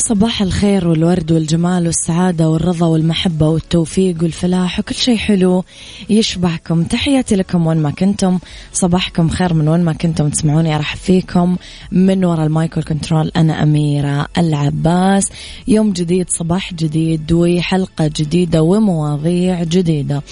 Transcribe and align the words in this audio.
صباح 0.00 0.42
الخير 0.42 0.88
والورد 0.88 1.32
والجمال 1.32 1.86
والسعادة 1.86 2.48
والرضا 2.50 2.86
والمحبة 2.86 3.48
والتوفيق 3.48 4.22
والفلاح 4.22 4.78
وكل 4.78 4.94
شيء 4.94 5.16
حلو 5.16 5.64
يشبهكم. 6.10 6.82
تحياتي 6.82 7.36
لكم 7.36 7.66
وين 7.66 7.78
ما 7.78 7.90
كنتم. 7.90 8.38
صباحكم 8.72 9.28
خير 9.28 9.54
من 9.54 9.68
وين 9.68 9.84
ما 9.84 9.92
كنتم. 9.92 10.28
تسمعوني 10.28 10.76
أرحب 10.76 10.98
فيكم. 10.98 11.56
من 11.92 12.24
وراء 12.24 12.46
المايكل 12.46 12.82
كنترول 12.82 13.32
أنا 13.36 13.62
أميرة 13.62 14.26
العباس. 14.38 15.28
يوم 15.68 15.92
جديد 15.92 16.30
صباح 16.30 16.74
جديد 16.74 17.32
وحلقة 17.32 18.10
جديدة 18.16 18.62
ومواضيع 18.62 19.62
جديدة. 19.64 20.22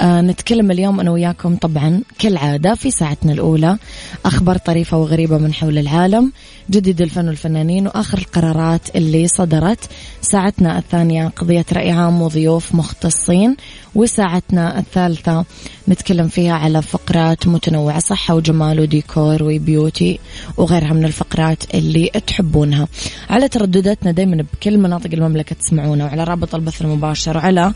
آه 0.00 0.20
نتكلم 0.20 0.70
اليوم 0.70 1.00
أنا 1.00 1.10
وياكم 1.10 1.56
طبعا 1.56 2.02
كالعادة 2.18 2.74
في 2.74 2.90
ساعتنا 2.90 3.32
الأولى. 3.32 3.78
أخبار 4.24 4.56
طريفة 4.56 4.98
وغريبة 4.98 5.38
من 5.38 5.54
حول 5.54 5.78
العالم. 5.78 6.32
جديد 6.70 7.02
الفن 7.02 7.28
والفنانين 7.28 7.86
وآخر 7.86 8.18
القرارات 8.18 8.96
اللي 8.96 9.28
صدرت. 9.28 9.78
ساعتنا 10.20 10.78
الثانية 10.78 11.28
قضية 11.28 11.64
رأي 11.72 11.90
عام 11.90 12.22
وضيوف 12.22 12.74
مختصين 12.74 13.56
وساعتنا 13.94 14.78
الثالثة 14.78 15.44
نتكلم 15.88 16.28
فيها 16.28 16.52
على 16.52 16.82
فقرات 16.82 17.46
متنوعة 17.46 17.98
صحة 17.98 18.34
وجمال 18.34 18.80
وديكور 18.80 19.42
و 19.42 19.53
beauty 19.53 20.18
وغيرها 20.56 20.92
من 20.92 21.04
الفقرات 21.04 21.74
اللي 21.74 22.10
تحبونها. 22.26 22.88
على 23.30 23.48
تردداتنا 23.48 24.10
دايما 24.10 24.44
بكل 24.52 24.78
مناطق 24.78 25.10
المملكة 25.12 25.56
تسمعونا 25.56 26.04
وعلى 26.04 26.24
رابط 26.24 26.54
البث 26.54 26.82
المباشر 26.82 27.36
وعلى 27.36 27.72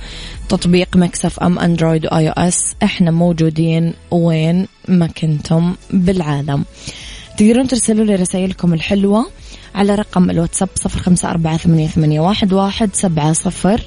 تطبيق 0.48 0.96
Mix 0.96 1.40
FM 1.40 1.58
Android 1.58 2.06
و 2.06 2.28
iOS. 2.28 2.74
إحنا 2.82 3.10
موجودين 3.10 3.94
وين 4.10 4.66
ما 4.88 5.06
كنتم 5.06 5.74
بالعالم. 5.90 6.64
تقدرون 7.40 7.68
ترسلوا 7.68 8.04
لي 8.04 8.14
رسائلكم 8.14 8.74
الحلوة 8.74 9.26
على 9.74 9.94
رقم 9.94 10.30
الواتساب 10.30 10.68
صفر 10.74 11.00
خمسة 11.00 11.30
أربعة 11.30 11.56
ثمانية 11.56 12.20
واحد 12.20 12.52
واحد 12.52 12.90
سبعة 12.92 13.32
صفر 13.32 13.82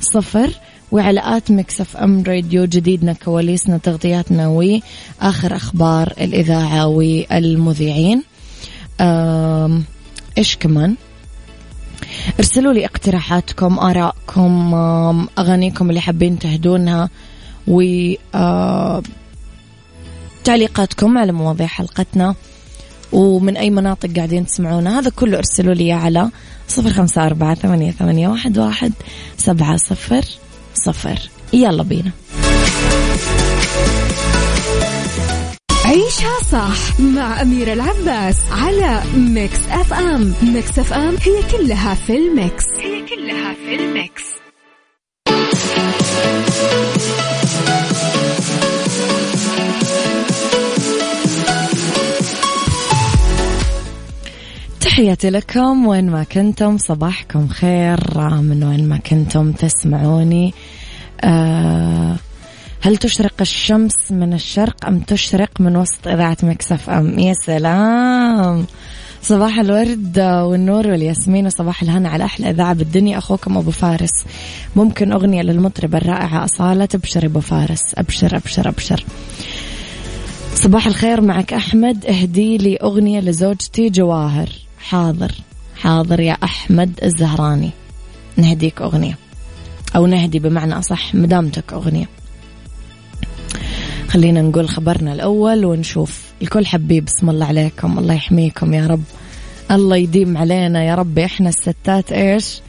صفر 0.00 0.50
وعلى 0.92 1.20
آت 1.24 1.50
مكسف 1.50 1.96
أم 1.96 2.22
راديو 2.26 2.64
جديدنا 2.64 3.12
كواليسنا 3.12 3.78
تغطياتنا 3.78 4.48
وآخر 4.48 5.56
أخبار 5.56 6.12
الإذاعة 6.20 6.86
والمذيعين. 6.86 8.22
إيش 10.38 10.56
كمان؟ 10.56 10.96
ارسلوا 12.38 12.72
لي 12.72 12.84
اقتراحاتكم 12.84 13.78
آرائكم 13.78 14.74
أغانيكم 15.38 15.90
اللي 15.90 16.00
حابين 16.00 16.38
تهدونها 16.38 17.10
و 17.68 17.82
تعليقاتكم 20.44 21.18
على 21.18 21.32
مواضيع 21.32 21.66
حلقتنا. 21.66 22.34
ومن 23.12 23.56
أي 23.56 23.70
مناطق 23.70 24.08
قاعدين 24.16 24.46
تسمعونا 24.46 24.98
هذا 24.98 25.10
كله 25.10 25.38
ارسلوا 25.38 25.74
لي 25.74 25.92
على 25.92 26.30
صفر 26.68 26.90
خمسة 26.90 27.26
أربعة 27.26 27.54
ثمانية, 27.54 27.90
ثمانية 27.90 28.28
واحد, 28.28 28.58
واحد 28.58 28.92
سبعة 29.36 29.76
صفر 29.76 30.24
صفر. 30.74 31.18
يلا 31.52 31.82
بينا. 31.82 32.10
عيشها 35.84 36.38
صح 36.52 37.00
مع 37.00 37.42
أميرة 37.42 37.72
العباس 37.72 38.36
على 38.50 39.02
Mix 39.16 39.58
FM 39.70 40.34
Mix 40.42 40.78
FM 40.78 41.16
هي 41.22 41.42
كلها 41.52 41.94
في 41.94 42.16
ال 42.16 42.26
mix. 42.26 42.64
هي 42.78 43.02
كلها 43.06 43.54
في 43.54 43.74
ال 43.74 43.84
mix. 43.84 44.22
تحياتي 54.96 55.30
لكم. 55.30 55.86
وين 55.86 56.10
ما 56.10 56.24
كنتم 56.24 56.78
صباحكم 56.78 57.48
خير. 57.48 58.00
من 58.20 58.64
وين 58.64 58.88
ما 58.88 58.96
كنتم 58.96 59.52
تسمعوني. 59.52 60.54
آه 61.20 62.16
هل 62.82 62.96
تشرق 62.96 63.34
الشمس 63.40 63.94
من 64.10 64.32
الشرق 64.32 64.86
أم 64.86 64.98
تشرق 64.98 65.60
من 65.60 65.76
وسط 65.76 66.08
إذاعة 66.08 66.36
مكسف 66.42 66.90
أم؟ 66.90 67.18
يا 67.18 67.34
سلام. 67.46 68.66
صباح 69.22 69.58
الورد 69.58 70.18
والنور 70.18 70.86
والياسمين 70.86 71.46
وصباح 71.46 71.82
الهنا 71.82 72.08
على 72.08 72.24
أحلى 72.24 72.50
إذاعة 72.50 72.74
بالدنيا. 72.74 73.18
أخوكم 73.18 73.56
أبو 73.56 73.70
فارس. 73.70 74.24
ممكن 74.76 75.12
أغنية 75.12 75.42
للمطربة 75.42 75.98
الرائعة 75.98 76.44
أصالة 76.44 76.84
تبشر 76.84 77.26
أبو 77.26 77.40
فارس. 77.40 77.82
أبشر 77.94 78.36
أبشر 78.36 78.68
أبشر. 78.68 79.04
صباح 80.54 80.86
الخير 80.86 81.20
معك 81.20 81.52
أحمد. 81.52 82.06
اهدي 82.06 82.58
لي 82.58 82.76
أغنية 82.76 83.20
لزوجتي 83.20 83.90
جواهر. 83.90 84.48
حاضر 84.88 85.32
حاضر 85.76 86.20
يا 86.20 86.32
أحمد 86.32 87.00
الزهراني. 87.02 87.70
نهديك 88.36 88.82
أغنية. 88.82 89.18
أو 89.96 90.06
نهدي 90.06 90.38
بمعنى 90.38 90.78
أصح 90.78 91.14
مدامتك 91.14 91.72
أغنية. 91.72 92.08
خلينا 94.08 94.42
نقول 94.42 94.68
خبرنا 94.68 95.12
الأول 95.12 95.64
ونشوف. 95.64 96.22
الكل 96.42 96.66
حبيب 96.66 97.04
بسم 97.04 97.30
الله 97.30 97.46
عليكم 97.46 97.98
الله 97.98 98.14
يحميكم 98.14 98.74
يا 98.74 98.86
رب. 98.86 99.02
الله 99.70 99.96
يديم 99.96 100.38
علينا 100.38 100.84
يا 100.84 100.94
رب. 100.94 101.18
إحنا 101.18 101.48
الستات 101.48 102.12
إيش؟ 102.12 102.60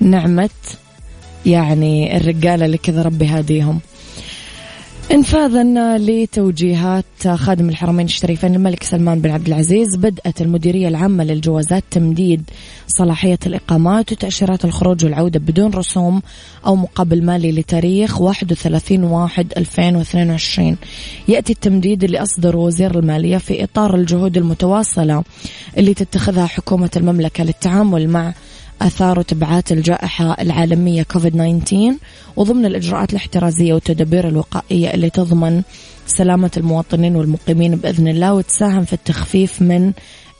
نعمة 0.00 0.50
يعني 1.46 2.16
الرجالة 2.16 2.66
اللي 2.66 2.78
كذا 2.78 3.02
ربي 3.02 3.26
هاديهم. 3.26 3.80
انفاذا 5.12 5.98
لتوجيهات 5.98 7.28
خادم 7.34 7.68
الحرمين 7.68 8.06
الشريفين 8.06 8.54
الملك 8.54 8.82
سلمان 8.82 9.20
بن 9.20 9.30
عبد 9.30 9.46
العزيز 9.46 9.96
بدأت 9.96 10.40
المديرية 10.40 10.88
العامة 10.88 11.24
للجوازات 11.24 11.84
تمديد 11.90 12.50
صلاحية 12.86 13.38
الإقامات 13.46 14.12
وتأشيرات 14.12 14.64
الخروج 14.64 15.04
والعودة 15.04 15.38
بدون 15.40 15.70
رسوم 15.70 16.22
أو 16.66 16.76
مقابل 16.76 17.24
مالي 17.24 17.52
لتاريخ 17.52 18.20
31 18.20 19.04
واحد 19.04 19.52
2022 19.56 20.76
يأتي 21.28 21.52
التمديد 21.52 22.04
اللي 22.04 22.22
أصدره 22.22 22.58
وزير 22.58 22.98
المالية 22.98 23.38
في 23.38 23.64
إطار 23.64 23.94
الجهود 23.94 24.36
المتواصلة 24.36 25.24
اللي 25.76 25.94
تتخذها 25.94 26.46
حكومة 26.46 26.90
المملكة 26.96 27.44
للتعامل 27.44 28.08
مع 28.08 28.34
آثار 28.82 29.18
وتبعات 29.18 29.72
الجائحة 29.72 30.36
العالمية 30.40 31.02
كوفيد 31.02 31.32
19 31.32 31.96
وضمن 32.36 32.66
الإجراءات 32.66 33.10
الاحترازية 33.10 33.74
والتدابير 33.74 34.28
الوقائية 34.28 34.94
اللي 34.94 35.10
تضمن 35.10 35.62
سلامة 36.06 36.50
المواطنين 36.56 37.16
والمقيمين 37.16 37.76
بإذن 37.76 38.08
الله 38.08 38.34
وتساهم 38.34 38.84
في 38.84 38.92
التخفيف 38.92 39.62
من 39.62 39.92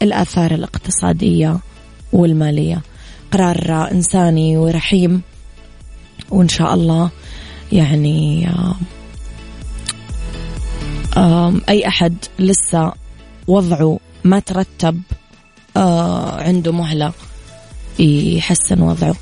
الآثار 0.02 0.54
الاقتصادية 0.54 1.58
والمالية. 2.12 2.82
قرار 3.32 3.90
إنساني 3.90 4.56
ورحيم 4.56 5.22
وإن 6.30 6.48
شاء 6.48 6.74
الله 6.74 7.10
يعني 7.72 8.48
أي 11.68 11.88
أحد 11.88 12.14
لسه 12.38 12.92
وضعه 13.46 14.00
ما 14.24 14.38
ترتب 14.38 15.00
آه 15.76 16.42
عنده 16.42 16.72
مهلة. 16.72 17.12
يحسن 17.98 18.80
وضعه. 18.82 19.14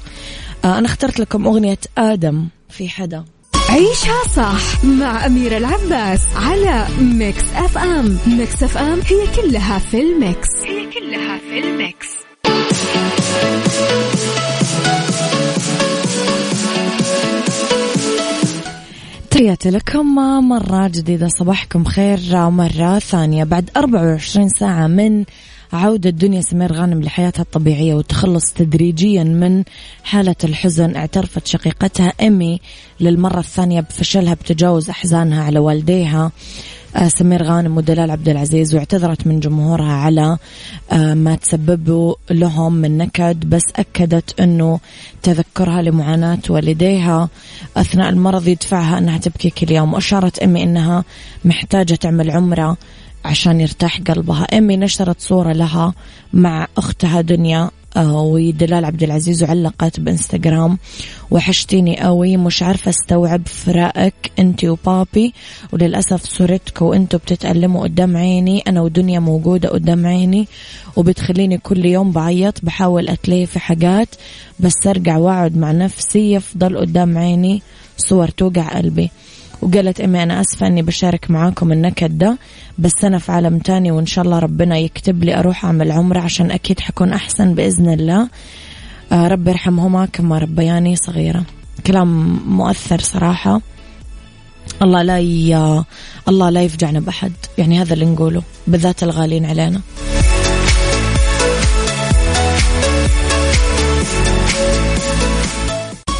آه 0.65 0.79
أنا 0.79 0.87
اخترت 0.87 1.21
لكم 1.21 1.47
أغنية 1.47 1.79
آدم 1.99 2.49
في 2.69 2.89
حدا. 2.89 3.25
عيشها 3.71 4.23
صح 4.37 4.85
مع 4.85 5.27
أميرة 5.27 5.57
العباس 5.57 6.21
على 6.37 6.87
Mix 7.01 7.45
FM. 7.55 8.19
Mix 8.27 8.63
FM 8.63 9.01
هي 9.07 9.43
كلها 9.43 9.79
في 9.79 10.01
ال 10.01 10.10
mix. 10.10 10.49
هي 10.67 10.87
كلها 10.91 11.39
في 11.39 11.59
ال 11.59 11.68
mix. 11.68 12.07
تحياتي 19.31 19.71
لكم 19.71 20.15
مرة 20.49 20.89
جديدة 20.89 21.29
صباحكم 21.29 21.85
خير 21.85 22.51
مرة 22.51 22.99
ثانية 22.99 23.45
بعد 23.45 23.71
24 23.77 24.49
ساعة 24.49 24.87
من 24.87 25.25
عودة 25.73 26.11
دنيا 26.11 26.41
سمير 26.41 26.73
غانم 26.73 27.03
لحياتها 27.03 27.43
الطبيعية 27.43 27.95
والتخلص 27.95 28.53
تدريجيا 28.53 29.25
من 29.25 29.65
حالة 30.05 30.37
الحزن. 30.45 30.97
اعترفت 30.97 31.47
شقيقتها 31.47 32.13
إيمي 32.21 32.61
للمرة 33.01 33.39
الثانية 33.39 33.81
بفشلها 33.81 34.35
بتجاوز 34.35 34.91
أحزانها 34.91 35.45
على 35.45 35.59
والديها 35.59 36.33
آه، 36.97 37.09
سمير 37.09 37.43
غانم 37.43 37.77
ودلال 37.77 38.11
عبد 38.11 38.29
العزيز 38.29 38.75
واعتذرت 38.75 39.27
من 39.27 39.41
جمهورها 39.41 39.93
على 39.93 40.39
آه، 40.93 41.15
ما 41.15 41.35
تسببوا 41.35 42.15
لهم 42.31 42.73
من 42.73 42.99
نكد 42.99 43.51
بس 43.51 43.63
أكدت 43.77 44.41
أنه 44.41 44.81
تذكرها 45.23 45.83
لمعاناة 45.83 46.39
والديها 46.51 47.29
أثناء 47.77 48.09
المرض 48.09 48.49
يدفعها 48.49 48.99
أنها 48.99 49.19
تبكي 49.19 49.51
كل 49.51 49.71
يوم. 49.71 49.95
وأشارت 49.95 50.39
أمي 50.39 50.63
أنها 50.63 51.05
محتاجة 51.45 51.95
تعمل 51.95 52.31
عمرة 52.31 52.77
عشان 53.27 53.61
يرتاح 53.61 54.01
قلبها. 54.01 54.43
أمي 54.43 54.77
نشرت 54.77 55.21
صورة 55.21 55.53
لها 55.53 55.95
مع 56.33 56.67
أختها 56.79 57.21
دنيا 57.21 57.71
آه، 57.97 58.21
ودلال 58.23 58.85
عبد 58.85 59.03
العزيز 59.03 59.43
وعلقت 59.43 60.01
بإنستغرام. 60.01 60.79
وحشتيني 61.31 62.01
قوي 62.01 62.37
مش 62.37 62.63
عارفة 62.63 62.89
أستوعب 62.89 63.43
فراقك 63.47 64.33
أنت 64.39 64.65
وبابي. 64.65 65.35
وللأسف 65.73 66.25
صورتك 66.25 66.83
وانتوا 66.83 67.19
بتتألموا 67.19 67.83
قدام 67.83 68.17
عيني. 68.17 68.61
أنا 68.69 68.81
ودنيا 68.81 69.21
موجودة 69.21 69.69
قدام 69.69 70.07
عيني 70.07 70.49
وبتخليني 70.97 71.59
كل 71.59 71.87
يوم 71.87 72.13
بعيط. 72.13 72.65
بحاول 72.65 73.09
أتلهي 73.09 73.47
في 73.47 73.59
حاجات 73.59 74.09
بس 74.61 74.87
أرجع 74.87 75.17
وأقعد 75.17 75.57
مع 75.57 75.73
نفسي 75.73 76.33
يفضل 76.33 76.79
قدام 76.79 77.19
عيني 77.19 77.63
صور 77.97 78.29
توقع 78.29 78.69
قلبي. 78.79 79.11
وقالت 79.63 80.01
إمي 80.01 80.23
أنا 80.23 80.41
آسفة 80.41 80.67
إني 80.67 80.83
بشارك 80.83 81.31
معاكم 81.31 81.73
النكد 81.73 82.19
ده 82.19 82.39
بس 82.79 83.05
أنا 83.05 83.19
في 83.19 83.33
عالم 83.33 83.59
تاني 83.59 83.91
وإن 83.91 84.07
شاء 84.07 84.25
الله 84.25 84.39
ربنا 84.39 84.79
يكتب 84.79 85.25
لي 85.25 85.39
أروح 85.39 85.65
أعمل 85.65 85.93
عمرة 85.93 86.21
عشان 86.21 86.51
أكيد 86.51 86.81
حكون 86.81 87.13
أحسن 87.13 87.55
بإذن 87.55 87.93
الله. 87.93 88.29
آه 89.13 89.29
ربي 89.29 89.51
يرحمهما 89.51 90.07
كما 90.07 90.39
ربياني 90.39 90.97
صغيرة. 90.97 91.45
كلام 91.87 92.41
مؤثر 92.57 93.01
صراحة. 93.01 93.61
الله 94.83 95.03
لا 95.03 95.19
ي... 95.19 95.55
الله 96.29 96.51
لا 96.51 96.63
يفجعنا 96.63 97.01
بأحد. 97.01 97.33
يعني 97.59 97.83
هذا 97.83 97.95
اللي 97.95 98.05
نقوله 98.05 98.43
بالذات 98.67 99.03
الغالين 99.03 99.45
علينا. 99.45 99.81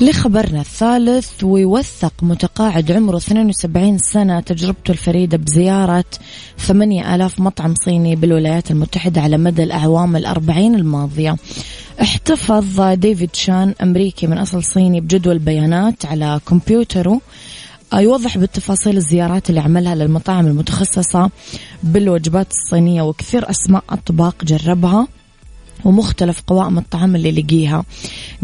لخبرنا 0.00 0.60
الثالث 0.60 1.44
ويوثق 1.44 2.12
متقاعد 2.22 2.92
عمره 2.92 3.16
72 3.16 3.98
سنة 3.98 4.40
تجربته 4.40 4.92
الفريدة 4.92 5.36
بزيارة 5.36 6.04
8000 6.58 7.40
مطعم 7.40 7.74
صيني 7.74 8.16
بالولايات 8.16 8.70
المتحدة 8.70 9.20
على 9.20 9.38
مدى 9.38 9.62
الأعوام 9.62 10.16
الأربعين 10.16 10.74
الماضية. 10.74 11.36
احتفظ 12.02 12.80
ديفيد 12.80 13.36
شان 13.36 13.74
أمريكي 13.82 14.26
من 14.26 14.38
أصل 14.38 14.64
صيني 14.64 15.00
بجدول 15.00 15.38
بيانات 15.38 16.06
على 16.06 16.40
كمبيوتره. 16.48 17.20
يوضح 17.94 18.38
بالتفاصيل 18.38 18.96
الزيارات 18.96 19.50
اللي 19.50 19.60
عملها 19.60 19.94
للمطاعم 19.94 20.46
المتخصصة 20.46 21.30
بالوجبات 21.82 22.50
الصينية 22.50 23.02
وكثير 23.02 23.50
أسماء 23.50 23.84
أطباق 23.90 24.44
جربها. 24.44 25.08
ومختلف 25.84 26.42
قوائم 26.46 26.78
الطعام 26.78 27.16
اللي 27.16 27.32
لقيها. 27.32 27.84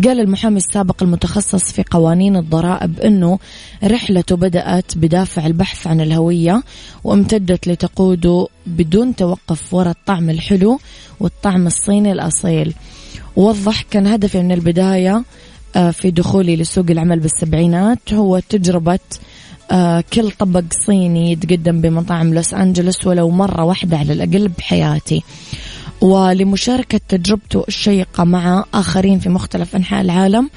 قال 0.05 0.21
المحامي 0.21 0.57
السابق 0.57 1.03
المتخصص 1.03 1.73
في 1.73 1.85
قوانين 1.91 2.37
الضرائب 2.37 3.01
أنه 3.01 3.39
رحلته 3.85 4.37
بدأت 4.37 4.99
بدافع 4.99 5.47
البحث 5.47 5.87
عن 5.87 6.01
الهوية 6.01 6.63
وامتدت 7.05 7.69
لتقوده 7.69 8.47
بدون 8.67 9.17
توقف 9.17 9.75
وراء 9.75 9.91
الطعم 9.91 10.31
الحلو 10.31 10.79
والطعم 11.21 11.67
الصيني 11.67 12.13
الأصيل. 12.13 12.75
وضح 13.37 13.83
كان 13.83 14.07
هدفي 14.07 14.43
من 14.43 14.53
البداية 14.53 15.23
آه، 15.77 15.91
في 15.91 16.11
دخولي 16.11 16.57
لسوق 16.57 16.87
العمل 16.91 17.21
بالسبعينات 17.21 18.13
هو 18.13 18.39
تجربة 18.39 18.99
آه، 19.71 20.05
كل 20.13 20.31
طبق 20.31 20.65
صيني 20.87 21.33
يتقدم 21.33 21.81
بمطاعم 21.81 22.35
لوس 22.35 22.55
أنجلوس 22.55 23.07
ولو 23.07 23.31
مرة 23.31 23.65
واحدة 23.65 23.97
على 23.97 24.13
الأقل 24.13 24.49
بحياتي. 24.49 25.23
ولمشاركة 26.01 27.01
تجربته 27.09 27.65
الشيقة 27.69 28.25
مع 28.25 28.65
آخرين 28.75 29.19
في 29.19 29.29
مختلف 29.29 29.77
أنحاء 29.77 30.01
العالم 30.01 30.51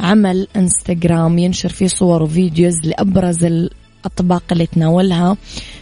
عمل 0.00 0.48
إنستغرام. 0.56 1.38
ينشر 1.38 1.68
فيه 1.68 1.86
صور 1.86 2.22
وفيديوز 2.22 2.74
لأبرز 2.84 3.44
الأطباق 3.44 4.42
اللي 4.52 4.66
تناولها 4.66 5.36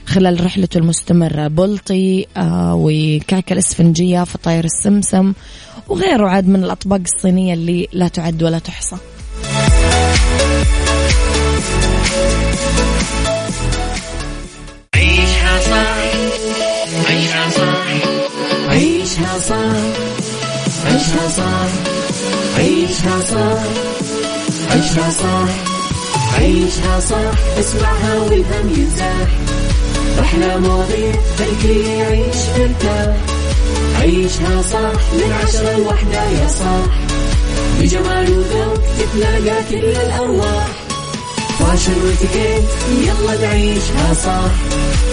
خلال 0.07 0.45
رحلته 0.45 0.79
المستمرة. 0.79 1.49
بلطي 1.49 2.27
آه 2.37 2.75
وكعكة 2.75 3.53
الإسفنجية 3.53 4.25
فطاير 4.25 4.65
السمسم 4.65 5.33
وغيره. 5.89 6.29
عاد 6.29 6.49
من 6.49 6.65
الأطباق 6.65 7.01
الصينية 7.01 7.55
اللي 7.55 7.89
لا 7.93 8.09
تعد 8.09 8.43
ولا 8.43 8.59
تحصى. 8.59 8.97
عيشها 14.95 15.61
صح 15.61 15.97
عيشها 17.11 17.51
صح. 17.51 18.10
عيشها 18.81 19.39
صح 19.49 19.77
عيشها 20.87 21.29
صح 21.37 21.69
عيشها 22.59 23.21
صح 23.31 23.63
عيشها 24.71 25.11
صح 25.11 25.49
عيشها 26.39 27.01
صح 27.01 27.59
اسمعها 27.59 28.15
والهم 28.21 28.69
ينزاح 28.77 29.29
أحلى 30.21 30.59
مواضيع 30.61 31.13
خلي 31.39 31.99
يعيش 31.99 32.37
مرتاح. 32.59 33.17
عيشها 34.01 34.63
صح 34.63 35.01
من 35.13 35.33
عشرة 35.43 35.77
لوحدة 35.79 36.23
يا 36.25 36.49
صاح. 36.49 36.93
بجمال 37.81 38.31
وذوق 38.33 38.79
تتلاقى 38.99 39.63
كل 39.71 39.77
الأرواح. 39.77 40.67
فاشل 41.59 41.93
واتيكيت 42.05 42.65
يلا 43.03 43.47
نعيشها 43.47 44.15
صح 44.25 44.51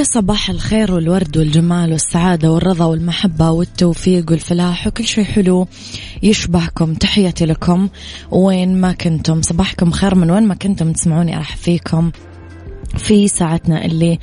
يا 0.00 0.04
صباح 0.04 0.50
الخير 0.50 0.92
والورد 0.94 1.36
والجمال 1.36 1.92
والسعادة 1.92 2.52
والرضا 2.52 2.84
والمحبة 2.84 3.50
والتوفيق 3.50 4.30
والفلاح 4.30 4.86
وكل 4.86 5.04
شيء 5.04 5.24
حلو 5.24 5.66
يشبهكم. 6.22 6.94
تحياتي 6.94 7.46
لكم. 7.46 7.88
وين 8.30 8.80
ما 8.80 8.92
كنتم 8.92 9.42
صباحكم 9.42 9.90
خير 9.90 10.14
من 10.14 10.30
وين 10.30 10.46
ما 10.46 10.54
كنتم 10.54 10.92
تسمعوني 10.92 11.36
أرحب 11.36 11.58
فيكم 11.58 12.10
في 12.96 13.28
ساعتنا 13.28 13.84
اللي 13.84 14.18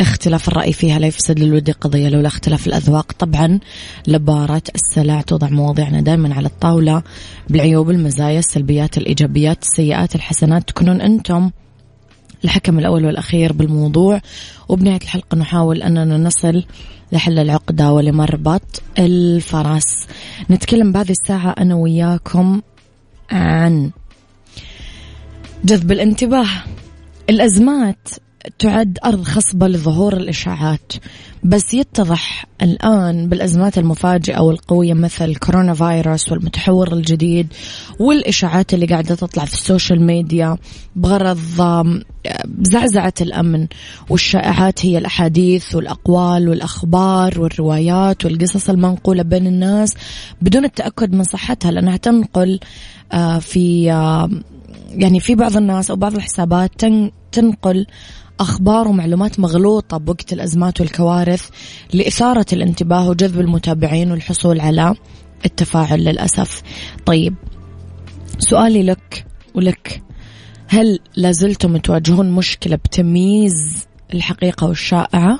اختلاف 0.00 0.48
الرأي 0.48 0.72
فيها 0.72 0.98
لا 0.98 1.06
يفسد 1.06 1.38
للود 1.38 1.70
قضية 1.70 2.08
لولا 2.08 2.28
اختلاف 2.28 2.66
الأذواق. 2.66 3.12
طبعا 3.12 3.60
لبارة 4.06 4.62
السلع 4.74 5.20
توضع 5.20 5.48
مواضيعنا 5.48 6.00
دائما 6.00 6.34
على 6.34 6.46
الطاولة 6.46 7.02
بالعيوب 7.48 7.90
المزايا 7.90 8.38
السلبيات 8.38 8.98
الإيجابيات 8.98 9.62
السيئات 9.62 10.14
الحسنات 10.14 10.68
تكونون 10.68 11.00
أنتم. 11.00 11.50
الحكم 12.44 12.78
الأول 12.78 13.04
والأخير 13.04 13.52
بالموضوع 13.52 14.20
وبنهاية 14.68 15.00
الحلقة 15.02 15.36
نحاول 15.36 15.82
أننا 15.82 16.18
نصل 16.18 16.64
لحل 17.12 17.38
العقدة 17.38 17.92
ولمربط 17.92 18.82
الفرس. 18.98 20.06
نتكلم 20.50 20.92
بهذه 20.92 21.10
الساعة 21.10 21.54
أنا 21.58 21.74
وياكم 21.74 22.60
عن 23.30 23.90
جذب 25.64 25.92
الانتباه. 25.92 26.48
الأزمات 27.30 28.08
تعد 28.58 28.98
أرض 29.04 29.22
خصبة 29.22 29.68
لظهور 29.68 30.16
الإشاعات. 30.16 30.92
بس 31.44 31.74
يتضح 31.74 32.46
الآن 32.62 33.28
بالأزمات 33.28 33.78
المفاجئة 33.78 34.40
والقوية 34.40 34.94
مثل 34.94 35.36
كورونا 35.36 35.74
فيروس 35.74 36.32
والمتحور 36.32 36.92
الجديد 36.92 37.52
والإشاعات 37.98 38.74
اللي 38.74 38.86
قاعدة 38.86 39.14
تطلع 39.14 39.44
في 39.44 39.52
السوشيال 39.52 40.02
ميديا 40.06 40.56
بغرض 40.96 41.38
زعزعة 42.60 43.14
الأمن. 43.20 43.66
والشائعات 44.08 44.86
هي 44.86 44.98
الأحاديث 44.98 45.74
والأقوال 45.74 46.48
والأخبار 46.48 47.40
والروايات 47.40 48.24
والقصص 48.24 48.70
المنقولة 48.70 49.22
بين 49.22 49.46
الناس 49.46 49.94
بدون 50.42 50.64
التأكد 50.64 51.14
من 51.14 51.24
صحتها 51.24 51.70
لأنها 51.70 51.96
تنقل 51.96 52.60
آه، 53.12 53.38
في 53.38 53.84
يعني 54.90 55.20
في 55.20 55.34
بعض 55.34 55.56
الناس 55.56 55.90
أو 55.90 55.96
بعض 55.96 56.14
الحسابات 56.14 56.70
تنقل 57.32 57.86
أخبار 58.40 58.88
ومعلومات 58.88 59.40
مغلوطة 59.40 59.96
بوقت 59.96 60.32
الأزمات 60.32 60.80
والكوارث 60.80 61.48
لإثارة 61.92 62.46
الانتباه 62.52 63.08
وجذب 63.08 63.40
المتابعين 63.40 64.10
والحصول 64.10 64.60
على 64.60 64.94
التفاعل 65.44 66.04
للأسف. 66.04 66.62
طيب 67.06 67.34
سؤالي 68.38 68.82
لك 68.82 69.26
ولك. 69.54 70.02
هل 70.68 70.98
لازلتم 71.16 71.76
تواجهون 71.76 72.30
مشكلة 72.30 72.76
بتمييز 72.76 73.86
الحقيقة 74.14 74.66
والشائعة؟ 74.66 75.38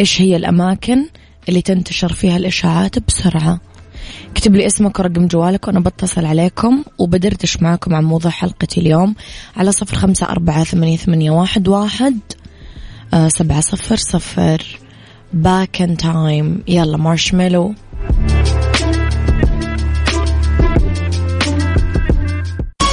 إيش 0.00 0.22
هي 0.22 0.36
الأماكن 0.36 1.06
اللي 1.48 1.62
تنتشر 1.62 2.12
فيها 2.12 2.36
الإشاعات 2.36 2.98
بسرعة؟ 2.98 3.60
اكتب 4.30 4.56
لي 4.56 4.66
اسمك 4.66 4.98
ورقم 4.98 5.26
جوالك 5.26 5.68
وأنا 5.68 5.80
بتصل 5.80 6.24
عليكم 6.24 6.84
وبدردش 6.98 7.62
معكم 7.62 7.94
عن 7.94 8.04
موضوع 8.04 8.30
حلقتي 8.30 8.80
اليوم. 8.80 9.14
على 9.56 9.72
صفر 9.72 9.96
خمسة 9.96 10.26
أربعة 10.26 10.64
ثمانية, 10.64 10.96
ثمانية 10.96 11.30
واحد, 11.30 11.68
واحد 11.68 12.18
آه 13.14 13.28
سبعة 13.28 13.60
صفر 13.60 13.96
صفر. 13.96 14.62
back 15.32 15.82
in 15.82 15.96
time 15.96 16.62
يلا 16.68 16.96
مارشميلو 16.96 17.74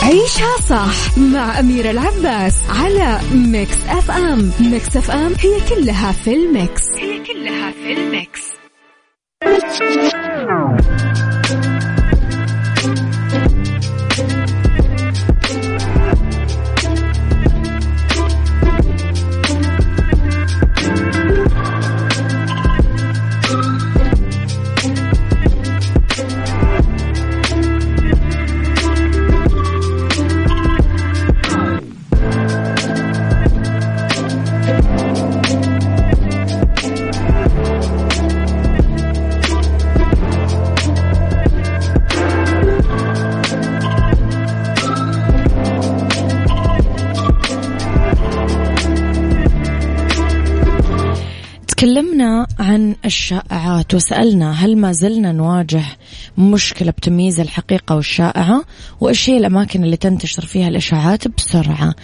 عيشها 0.04 0.58
صح 0.70 1.18
مع 1.18 1.60
أميرة 1.60 1.92
العباس 1.92 2.56
على 2.70 3.20
ميكس 3.34 3.78
أف 3.88 4.12
أم 4.12 4.52
ميكس 4.60 4.98
أف 4.98 5.12
أم 5.12 5.34
هي 5.40 5.60
كلها 5.70 6.12
في 6.12 6.34
الميكس. 6.34 6.84
هي 6.98 7.20
كلها 7.26 7.72
في 7.72 7.94
الميكس. 7.94 8.59
Thank 9.42 11.04
you. 11.04 11.09
تكلمنا 52.20 52.40
عن 52.40 52.46
الشائعات 53.10 53.94
وسألنا 53.94 54.52
هل 54.52 54.78
ما 54.78 54.92
زلنا 54.92 55.32
نواجه 55.32 55.84
مشكلة 56.38 56.92
بتمييز 56.92 57.40
الحقيقة 57.40 57.96
والشائعة؟ 57.96 58.64
وإيش 59.02 59.30
هي 59.30 59.38
الأماكن 59.38 59.84
اللي 59.84 59.98
تنتشر 59.98 60.46
فيها 60.46 60.68
الإشاعات 60.68 61.28
بسرعة؟ 61.28 61.96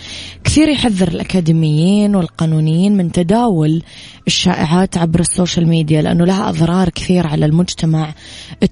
كثير 0.43 0.67
يحذر 0.67 1.07
الأكاديميين 1.07 2.15
والقانونيين 2.15 2.97
من 2.97 3.12
تداول 3.12 3.83
الشائعات 4.27 4.97
عبر 4.97 5.19
السوشيال 5.19 5.67
ميديا 5.67 6.01
لأنه 6.01 6.25
لها 6.25 6.50
أضرار 6.50 6.89
كثير 6.89 7.27
على 7.27 7.45
المجتمع. 7.45 8.13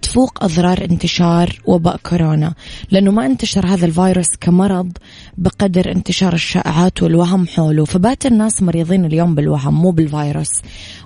تفوق 0.01 0.43
أضرار 0.43 0.85
انتشار 0.91 1.61
وباء 1.65 1.97
كورونا. 1.97 2.53
لأنه 2.91 3.11
ما 3.11 3.25
انتشر 3.25 3.65
هذا 3.65 3.85
الفيروس 3.85 4.27
كمرض 4.41 4.91
بقدر 5.37 5.91
انتشار 5.91 6.33
الشائعات 6.33 7.03
والوهم 7.03 7.47
حوله. 7.47 7.85
فبات 7.85 8.25
الناس 8.25 8.61
مريضين 8.61 9.05
اليوم 9.05 9.35
بالوهم 9.35 9.81
مو 9.81 9.91
بالفيروس. 9.91 10.51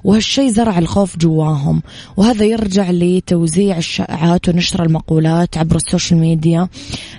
وهالشيء 0.03 0.49
زرع 0.49 0.79
الخوف 0.79 1.16
جواهم. 1.17 1.81
وهذا 2.17 2.45
يرجع 2.45 2.91
لتوزيع 2.91 3.77
الشائعات 3.77 4.49
ونشر 4.49 4.83
المقولات 4.83 5.57
عبر 5.57 5.75
السوشيال 5.75 6.19
ميديا 6.19 6.67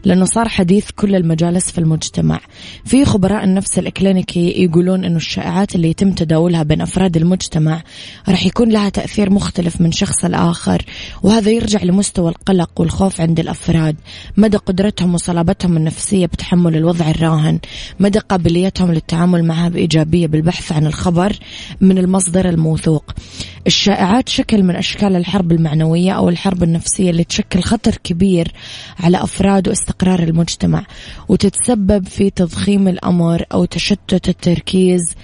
لأنه 0.04 0.24
صار 0.24 0.48
حديث 0.48 0.90
كل 0.96 1.14
المجالس 1.14 1.70
في 1.70 1.78
المجتمع. 1.78 2.40
في 2.84 3.04
خبراء 3.04 3.44
النفس 3.44 3.78
الإكلينيكي 3.78 4.64
يقولون 4.64 5.04
أنه 5.04 5.16
الشائعات 5.16 5.74
اللي 5.74 5.90
يتم 5.90 6.12
تداولها 6.12 6.62
بين 6.62 6.80
أفراد 6.80 7.16
المجتمع 7.16 7.82
راح 8.28 8.46
يكون 8.46 8.68
لها 8.68 8.88
تأثير 8.88 9.30
مختلف 9.30 9.80
من 9.80 9.92
شخص 9.92 10.24
الآخر 10.24 10.84
وهذا 11.22 11.50
يرجع 11.50 11.82
لمستوى 11.82 12.28
القلق 12.28 12.70
والخوف 12.76 13.20
عند 13.20 13.40
الأفراد. 13.40 13.96
مدى 14.36 14.56
قدرتهم 14.56 15.14
وصلابتهم 15.14 15.76
النفسية 15.76 16.26
بتحمل 16.26 16.76
الوضع 16.76 17.10
الراهن. 17.10 17.58
مدى 18.00 18.18
قابليتهم 18.18 18.92
للتعامل 18.92 19.44
معها 19.44 19.68
بإيجابية 19.68 20.26
بالبحث 20.26 20.72
عن 20.72 20.86
الخبر 20.86 21.36
من 21.80 21.98
المصدر 21.98 22.48
الموثوق. 22.48 23.04
الشائعات 23.68 24.28
شكل 24.28 24.62
من 24.62 24.76
أشكال 24.76 25.16
الحرب 25.16 25.52
المعنوية 25.52 26.12
أو 26.12 26.28
الحرب 26.28 26.62
النفسية 26.62 27.10
اللي 27.10 27.24
تشكل 27.24 27.60
خطر 27.62 27.96
كبير 28.04 28.52
على 29.00 29.22
أفراد 29.22 29.68
واستقرار 29.68 30.22
المجتمع 30.22 30.84
وتتسبب 31.28 32.06
في 32.06 32.30
تضخيم 32.30 32.88
الأمر 32.88 33.44
أو 33.52 33.64
تشتت 33.64 34.28
التركيز 34.28 35.14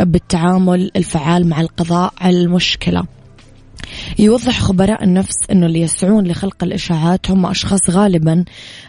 بالتعامل 0.00 0.90
الفعال 0.96 1.48
مع 1.48 1.60
القضاء 1.60 2.12
على 2.20 2.40
المشكلة. 2.42 3.04
يوضح 4.18 4.60
خبراء 4.60 5.04
النفس 5.04 5.34
أنه 5.50 5.66
اللي 5.66 5.80
يسعون 5.80 6.26
لخلق 6.26 6.64
الإشاعات 6.64 7.30
هم 7.30 7.46
أشخاص 7.46 7.90
غالبا 7.90 8.44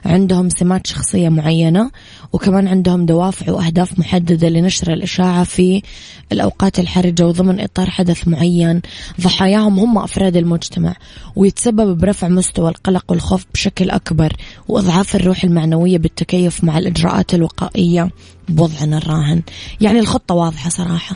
عندهم 0.06 0.50
سمات 0.50 0.88
شخصية 0.88 1.30
معينة 1.30 1.92
وكمان 2.34 2.68
عندهم 2.68 3.06
دوافع 3.06 3.52
وأهداف 3.52 4.00
محددة 4.00 4.50
لنشر 4.50 4.94
الإشاعة 4.94 5.44
في 5.44 5.82
الأوقات 6.32 6.80
الحرجة 6.80 7.28
وضمن 7.28 7.60
إطار 7.60 7.90
حدث 7.90 8.28
معين. 8.28 8.82
ضحاياهم 9.22 9.80
هم 9.80 9.98
أفراد 9.98 10.38
المجتمع 10.38 10.96
ويتسبب 11.36 11.98
برفع 11.98 12.28
مستوى 12.28 12.70
القلق 12.70 13.06
والخوف 13.10 13.46
بشكل 13.54 13.90
أكبر 13.90 14.34
وإضعاف 14.68 15.16
الروح 15.16 15.44
المعنوية 15.44 15.98
بالتكيف 15.98 16.64
مع 16.64 16.78
الإجراءات 16.78 17.34
الوقائية 17.34 18.10
بوضعنا 18.50 18.98
الراهن. 18.98 19.42
يعني 19.82 20.00
الخطة 20.00 20.36
واضحة 20.36 20.70
صراحة. 20.70 21.16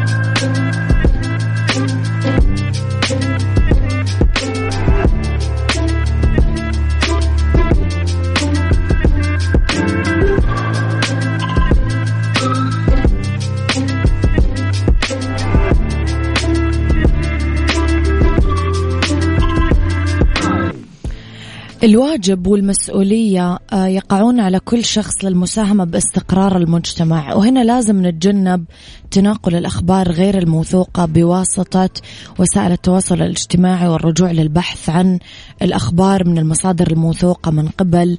الواجب 21.83 22.47
والمسؤولية 22.47 23.59
آه، 23.73 23.87
يقعون 23.87 24.39
على 24.39 24.59
كل 24.59 24.85
شخص 24.85 25.25
للمساهمة 25.25 25.83
باستقرار 25.83 26.57
المجتمع. 26.57 27.33
وهنا 27.33 27.63
لازم 27.63 28.05
نتجنب 28.05 28.65
تناقل 29.11 29.55
الأخبار 29.55 30.11
غير 30.11 30.37
الموثوقة 30.37 31.05
بواسطة 31.05 31.89
وسائل 32.39 32.71
التواصل 32.71 33.15
الاجتماعي 33.15 33.87
والرجوع 33.87 34.31
للبحث 34.31 34.89
عن 34.89 35.19
الأخبار 35.61 36.27
من 36.27 36.37
المصادر 36.37 36.91
الموثوقة 36.91 37.51
من 37.51 37.67
قبل. 37.67 38.17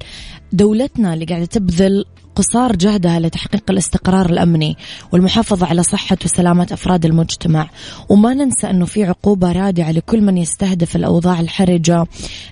دولتنا 0.52 1.14
اللي 1.14 1.24
قاعدة 1.24 1.44
تبذل 1.44 2.04
قصار 2.36 2.76
جهدها 2.76 3.20
لتحقيق 3.20 3.62
الاستقرار 3.70 4.26
الأمني 4.26 4.76
والمحافظة 5.12 5.66
على 5.66 5.82
صحة 5.82 6.16
وسلامة 6.24 6.66
أفراد 6.72 7.04
المجتمع. 7.04 7.70
وما 8.08 8.34
ننسى 8.34 8.70
أنه 8.70 8.84
في 8.84 9.04
عقوبة 9.04 9.52
رادعة 9.52 9.92
لكل 9.92 10.20
من 10.20 10.38
يستهدف 10.38 10.96
الأوضاع 10.96 11.40
الحرجة 11.40 12.06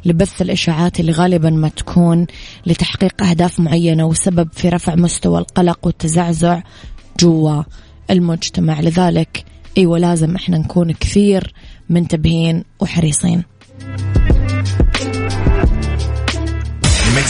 لبث 0.04 0.42
الإشاعات 0.42 1.00
اللي 1.00 1.12
غالبا 1.12 1.50
ما 1.50 1.68
تكون 1.68 2.26
لتحقيق 2.66 3.22
أهداف 3.22 3.60
معينة 3.60 4.04
وسبب 4.06 4.48
في 4.52 4.68
رفع 4.68 4.94
مستوى 4.94 5.38
القلق 5.38 5.78
والتزعزع 5.82 6.62
جوا 7.20 7.62
المجتمع. 8.10 8.80
لذلك 8.80 9.44
إيوه 9.78 9.98
لازم 9.98 10.34
إحنا 10.36 10.58
نكون 10.58 10.92
كثير 10.92 11.54
منتبهين 11.90 12.64
وحريصين. 12.80 13.44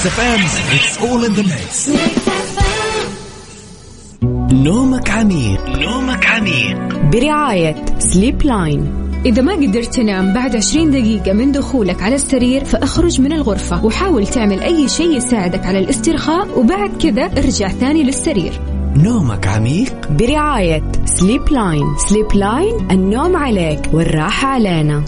اف 0.07 0.21
ام 0.21 0.41
it's 0.75 0.99
all 0.99 1.25
in 1.25 1.33
the 1.33 1.43
mix 1.43 1.91
نومك 4.53 5.11
عميق. 5.11 5.69
نومك 5.69 6.27
عميق. 6.27 6.79
برعاية 7.13 7.85
سليب 7.99 8.43
لاين 8.43 8.93
إذا 9.27 9.43
ما 9.43 9.53
قدرت 9.53 9.95
تنام 9.95 10.35
بعد 10.35 10.57
20 10.57 10.91
دقيقة 10.91 11.33
من 11.33 11.53
دخولك 11.53 12.03
على 12.03 12.15
السرير 12.15 12.65
فأخرج 12.65 13.21
من 13.21 13.33
الغرفة 13.33 13.85
وحاول 13.85 14.27
تعمل 14.27 14.61
أي 14.61 14.89
شيء 14.89 15.17
يساعدك 15.17 15.67
على 15.67 15.79
الاسترخاء 15.79 16.59
وبعد 16.59 16.91
كذا 17.03 17.25
ارجع 17.25 17.69
ثاني 17.69 18.03
للسرير. 18.03 18.61
نومك 18.97 19.47
عميق. 19.47 20.09
برعاية 20.11 20.93
سليب 21.05 21.49
لاين 21.51 21.97
سليب 22.09 22.33
لاين 22.35 22.91
النوم 22.91 23.37
عليك 23.37 23.81
والراحة 23.93 24.49
علينا. 24.49 25.05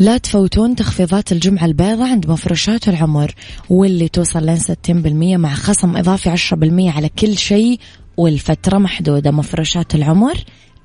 لا 0.00 0.18
تفوتون 0.18 0.76
تخفيضات 0.76 1.32
الجمعة 1.32 1.64
البيضاء 1.64 2.10
عند 2.10 2.30
مفروشات 2.30 2.88
العمر 2.88 3.34
واللي 3.70 4.08
توصل 4.08 4.46
لين 4.46 4.58
60% 4.58 5.36
مع 5.36 5.54
خصم 5.54 5.96
إضافي 5.96 6.36
10% 6.36 6.96
على 6.96 7.08
كل 7.08 7.38
شيء 7.38 7.80
والفترة 8.16 8.78
محدودة. 8.78 9.30
مفروشات 9.30 9.94
العمر 9.94 10.34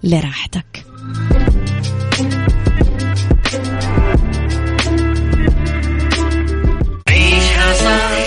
لراحتك. 0.04 0.86
عيشها 7.10 7.74
صح. 7.74 8.26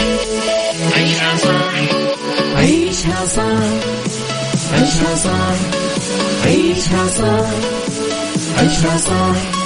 عيشها 0.96 1.36
صح. 1.36 1.74
عيشها 2.56 3.26
صح. 3.26 3.42
عيشها 4.72 5.14
صح. 5.16 5.56
عيشها 6.44 7.06
صح. 7.08 7.50
عيشها 8.58 8.96
صح. 8.96 9.65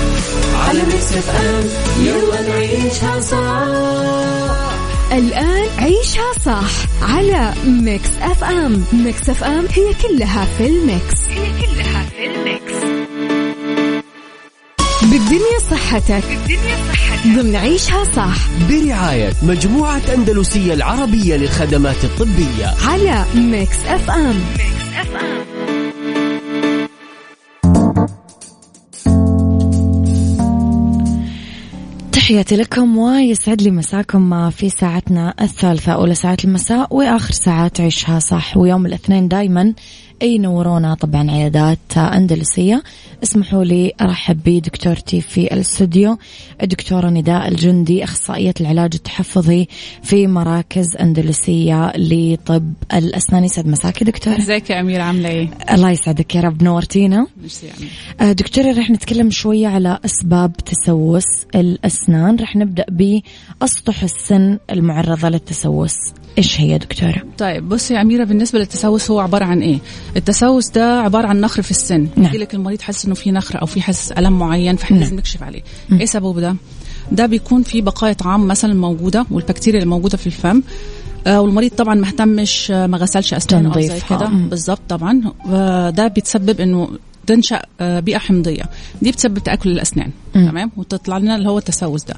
على 0.67 0.79
ميكس 0.83 1.13
اف 1.13 1.29
ام 1.29 1.63
يلا 2.05 2.41
نعيشها 2.49 3.19
صح. 3.19 4.71
الآن 5.11 5.67
عيشها 5.79 6.31
صح 6.45 6.71
على 7.01 7.53
ميكس 7.65 8.09
أف 8.21 8.43
أم 8.43 8.83
ميكس 8.93 9.29
أف 9.29 9.43
أم 9.43 9.65
هي 9.73 9.93
كلها 9.93 10.47
في 10.57 10.67
الميكس. 10.67 11.19
هي 11.29 11.51
كلها 11.65 12.05
في 12.17 12.25
الميكس. 12.25 13.01
بالدنيا 15.01 15.59
صحتك. 15.71 16.23
بالدنيا 16.23 16.77
صحتك. 16.93 17.27
ضمن 17.27 17.55
عيشها 17.55 18.03
صح. 18.15 18.35
برعاية 18.69 19.33
مجموعة 19.43 20.01
أندلسية 20.13 20.73
العربية 20.73 21.35
للخدمات 21.35 22.03
الطبية. 22.03 22.75
على 22.87 23.25
ميكس 23.35 23.77
أف 23.87 24.11
أم 24.11 24.41
ميكس 24.57 24.95
أف 25.01 25.15
أم 25.15 25.40
تحياتي 32.31 32.55
لكم 32.55 32.97
ويسعد 32.97 33.61
لي 33.61 33.71
مساكم 33.71 34.49
في 34.49 34.69
ساعتنا 34.69 35.33
الثالثة 35.41 35.91
أولى 35.91 36.15
ساعات 36.15 36.45
المساء 36.45 36.95
وآخر 36.95 37.31
ساعات 37.31 37.81
عيشها 37.81 38.19
صح 38.19 38.57
ويوم 38.57 38.85
الاثنين 38.85 39.27
دايما. 39.27 39.73
ينورونا 40.21 40.93
طبعا 40.93 41.31
عيادات 41.31 41.97
أندلسية. 41.97 42.83
اسمحوا 43.23 43.63
لي 43.63 43.93
أرحب 44.01 44.39
بدكتورتي 44.45 45.21
في 45.21 45.53
الاستوديو 45.53 46.17
الدكتورة 46.61 47.09
نداء 47.09 47.47
الجندي 47.47 48.03
أخصائية 48.03 48.53
العلاج 48.61 48.91
التحفظي 48.95 49.67
في 50.03 50.27
مراكز 50.27 50.95
أندلسية 50.99 51.91
لطب 51.97 52.73
الأسنان 52.93 53.43
يسعد 53.43 53.67
مساكي 53.67 54.05
دكتورة 54.05 54.37
ازيك 54.37 54.69
يا 54.69 54.79
أميرة 54.79 55.03
عاملة 55.03 55.29
إيه؟ 55.29 55.49
الله 55.71 55.91
يسعدك 55.91 56.35
يا 56.35 56.41
رب 56.41 56.63
نورتينا 56.63 57.27
آه، 58.21 58.31
دكتورة 58.31 58.71
رح 58.79 58.89
نتكلم 58.89 59.29
شوية 59.29 59.67
على 59.67 59.99
أسباب 60.05 60.55
تسوس 60.57 61.25
الأسنان 61.55 62.35
رح 62.35 62.55
نبدأ 62.55 62.85
بأسطح 62.89 64.03
السن 64.03 64.57
المعرضة 64.71 65.29
للتسوس 65.29 65.95
إيش 66.37 66.61
هي 66.61 66.77
دكتورة؟ 66.77 67.23
طيب 67.37 67.69
بصي 67.69 67.93
يا 67.93 68.01
أميرة 68.01 68.23
بالنسبة 68.23 68.59
للتسوس 68.59 69.11
هو 69.11 69.19
عبارة 69.19 69.45
عن 69.45 69.61
إيه؟ 69.61 69.79
التسوس 70.17 70.69
ده 70.69 70.99
عبارة 70.99 71.27
عن 71.27 71.41
نخر 71.41 71.61
في 71.61 71.71
السن 71.71 72.07
نعم. 72.15 72.25
يجي 72.25 72.37
لك 72.37 72.53
المريض 72.53 72.81
حاسس 72.81 73.05
إنه 73.11 73.19
في 73.19 73.31
نخر 73.31 73.61
أو 73.61 73.65
في 73.65 73.81
حاسس 73.81 74.11
ألم 74.11 74.39
معين 74.39 74.75
فإحنا 74.75 74.97
نعم. 74.97 75.03
لازم 75.03 75.15
نكشف 75.15 75.43
عليه. 75.43 75.61
إيه 75.91 76.05
سببه 76.05 76.39
ده؟ 76.39 76.55
ده 77.11 77.25
بيكون 77.25 77.63
في 77.63 77.81
بقايا 77.81 78.13
طعام 78.13 78.47
مثلا 78.47 78.73
موجودة 78.73 79.25
والبكتيريا 79.31 79.79
اللي 79.79 79.89
موجودة 79.89 80.17
في 80.17 80.27
الفم. 80.27 80.61
آه، 81.27 81.41
والمريض 81.41 81.71
طبعا 81.71 81.95
ما 81.95 82.07
اهتمش 82.07 82.71
آه، 82.71 82.87
ما 82.87 82.97
غسلش 82.97 83.33
أسنانه 83.33 83.75
أو 83.75 83.81
زي. 83.81 83.99
كده. 84.09 84.27
مم. 84.27 84.49
بالظبط 84.49 84.81
طبعا. 84.89 85.21
وده 85.45 86.07
بيتسبب 86.07 86.61
إنه 86.61 86.89
تنشأ 87.27 87.61
آه، 87.81 87.99
بيئة 87.99 88.17
حمضية. 88.17 88.63
دي 89.01 89.11
بتسبب 89.11 89.39
تأكل 89.39 89.71
الأسنان. 89.71 90.11
مم. 90.35 90.49
تمام؟ 90.49 90.71
وتطلع 90.77 91.17
لنا 91.17 91.35
اللي 91.35 91.49
هو 91.49 91.57
التسوس 91.57 92.03
ده. 92.03 92.15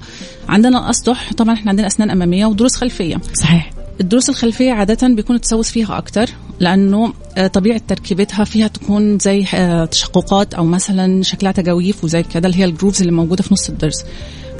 عندنا 0.49 0.85
الاسطح 0.85 1.33
طبعا 1.33 1.53
إحنا 1.53 1.69
عندنا 1.69 1.87
أسنان 1.87 2.09
أمامية 2.09 2.45
ودروس 2.45 2.75
خلفية. 2.75 3.17
صحيح. 3.33 3.71
الدروس 4.01 4.29
الخلفية 4.29 4.71
عادة 4.71 5.07
بيكون 5.07 5.35
التسوس 5.35 5.71
فيها 5.71 5.97
أكتر. 5.97 6.29
لأنه 6.59 7.13
آه، 7.37 7.47
طبيعة 7.47 7.81
تركيبتها 7.87 8.43
فيها 8.43 8.67
تكون 8.67 9.19
زي 9.19 9.45
آه، 9.55 9.85
تشققات 9.85 10.53
أو 10.53 10.65
مثلا 10.65 11.23
شكلها 11.23 11.51
تجاويف 11.51 12.03
وزي 12.03 12.23
كده 12.23 12.47
اللي 12.47 12.59
هي 12.59 12.65
ال 12.65 12.70
grooves 12.70 13.01
اللي 13.01 13.13
موجودة 13.13 13.43
في 13.43 13.53
نص 13.53 13.69
الضرس. 13.69 14.05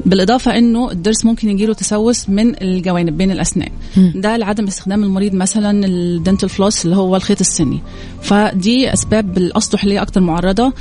بالإضافة 0.05 0.57
إنه 0.57 0.91
الضرس 0.91 1.25
ممكن 1.25 1.49
يجيله 1.49 1.73
تسوس 1.73 2.29
من 2.29 2.61
الجوانب 2.61 3.17
بين 3.17 3.31
الأسنان. 3.31 3.69
ده 4.15 4.37
لعدم 4.37 4.67
استخدام 4.67 5.03
المريض 5.03 5.33
مثلا 5.33 5.85
ال 5.85 5.94
dental 5.94 6.49
floss 6.49 6.85
اللي 6.85 6.95
هو 6.95 7.15
الخيط 7.15 7.39
السني. 7.39 7.81
فدي 8.21 8.93
أسباب 8.93 9.37
الأسطح 9.37 9.83
اللي 9.83 9.95
هي 9.95 10.01
أكتر 10.01 10.21
معرضة. 10.21 10.73